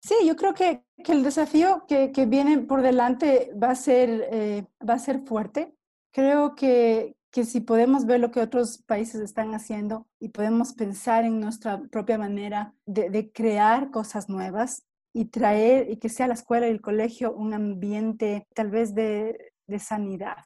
Sí, 0.00 0.14
yo 0.26 0.34
creo 0.34 0.54
que, 0.54 0.82
el 0.96 1.22
desafío 1.22 1.84
que, 1.86 2.10
viene 2.26 2.58
por 2.58 2.82
delante 2.82 3.52
va 3.54 3.70
a 3.70 3.76
ser, 3.76 4.26
eh, 4.32 4.66
va 4.86 4.94
a 4.94 4.98
ser 4.98 5.20
fuerte. 5.20 5.72
Creo 6.10 6.56
que, 6.56 7.16
si 7.30 7.60
podemos 7.60 8.06
ver 8.06 8.18
lo 8.18 8.32
que 8.32 8.40
otros 8.40 8.78
países 8.78 9.20
están 9.20 9.54
haciendo 9.54 10.08
y 10.18 10.30
podemos 10.30 10.72
pensar 10.72 11.24
en 11.24 11.38
nuestra 11.38 11.80
propia 11.92 12.18
manera 12.18 12.74
de, 12.86 13.30
crear 13.32 13.92
cosas 13.92 14.28
nuevas 14.28 14.84
y 15.14 15.26
traer 15.26 15.90
y 15.90 15.96
que 15.96 16.10
sea 16.10 16.26
la 16.26 16.34
escuela 16.34 16.66
y 16.66 16.70
el 16.70 16.82
colegio 16.82 17.32
un 17.32 17.54
ambiente 17.54 18.46
tal 18.54 18.70
vez 18.70 18.94
de, 18.94 19.52
sanidad, 19.78 20.36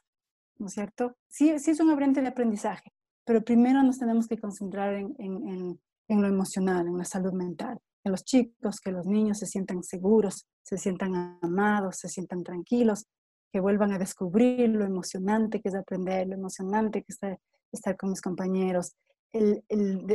¿no 0.57 0.67
es 0.67 0.73
cierto? 0.73 1.17
Sí, 1.27 1.59
sí 1.59 1.71
es 1.71 1.79
un 1.81 1.89
ambiente 1.89 2.21
de 2.21 2.29
aprendizaje, 2.29 2.93
pero 3.25 3.43
primero 3.43 3.83
nos 3.83 3.99
tenemos 3.99 4.27
que 4.27 4.37
concentrar 4.37 4.93
en 4.93 5.77
lo 6.07 6.27
emocional, 6.27 6.87
en 6.87 6.97
la 6.97 7.03
salud 7.03 7.33
mental 7.33 7.79
que 8.03 8.09
los 8.09 8.23
chicos, 8.23 8.79
que 8.79 8.91
los 8.91 9.05
niños 9.05 9.39
se 9.39 9.45
sientan 9.45 9.83
seguros, 9.83 10.47
se 10.63 10.77
sientan 10.77 11.37
amados, 11.41 11.97
se 11.97 12.07
sientan 12.07 12.43
tranquilos, 12.43 13.05
que 13.51 13.59
vuelvan 13.59 13.91
a 13.91 13.99
descubrir 13.99 14.69
lo 14.69 14.85
emocionante 14.85 15.61
que 15.61 15.69
es 15.69 15.75
aprender, 15.75 16.27
lo 16.27 16.35
emocionante 16.35 17.03
que 17.03 17.13
es 17.13 17.39
estar, 17.71 17.97
con 17.97 18.11
mis 18.11 18.21
compañeros, 18.21 18.95
el, 19.31 19.63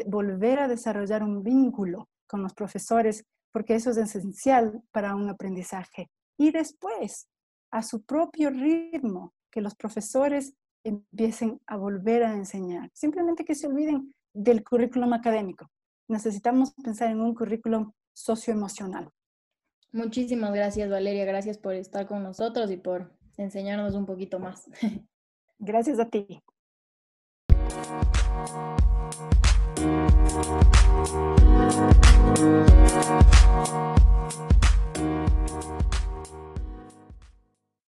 volver 0.07 0.61
a 0.61 0.69
desarrollar 0.69 1.23
un 1.23 1.43
vínculo 1.43 2.09
con 2.27 2.43
los 2.43 2.55
profesores, 2.55 3.25
porque 3.55 3.77
eso 3.77 3.91
es 3.91 3.99
esencial 3.99 4.83
para 4.91 5.15
un 5.15 5.31
aprendizaje. 5.31 6.11
Y 6.37 6.51
después, 6.51 7.29
a 7.71 7.85
su 7.85 8.03
propio 8.03 8.51
ritmo, 8.51 9.33
que 9.53 9.61
los 9.61 9.77
profesores 9.77 10.55
empiecen 10.83 11.61
a 11.69 11.77
volver 11.77 12.25
a 12.25 12.35
enseñar. 12.35 12.91
Simplemente 12.93 13.45
que 13.45 13.55
se 13.55 13.69
olviden 13.69 14.13
del 14.33 14.65
currículum 14.65 15.13
académico, 15.13 15.71
necesitamos 16.09 16.75
pensar 16.75 17.13
en 17.13 17.21
un 17.21 17.33
currículum 17.33 17.93
socioemocional. 18.13 19.09
Muchísimas 19.93 20.53
gracias, 20.53 20.91
Valeria. 20.91 21.25
Gracias 21.25 21.57
por 21.57 21.75
estar 21.75 22.09
con 22.09 22.25
nosotros 22.25 22.73
y 22.73 22.77
por 22.77 23.17
enseñarnos 23.37 23.95
un 23.95 24.05
poquito 24.05 24.41
más. 24.41 24.69
Gracias 25.61 26.01
a 26.01 26.11
ti. 26.11 26.43
Thank 29.85 30.15
you. 35.75 35.94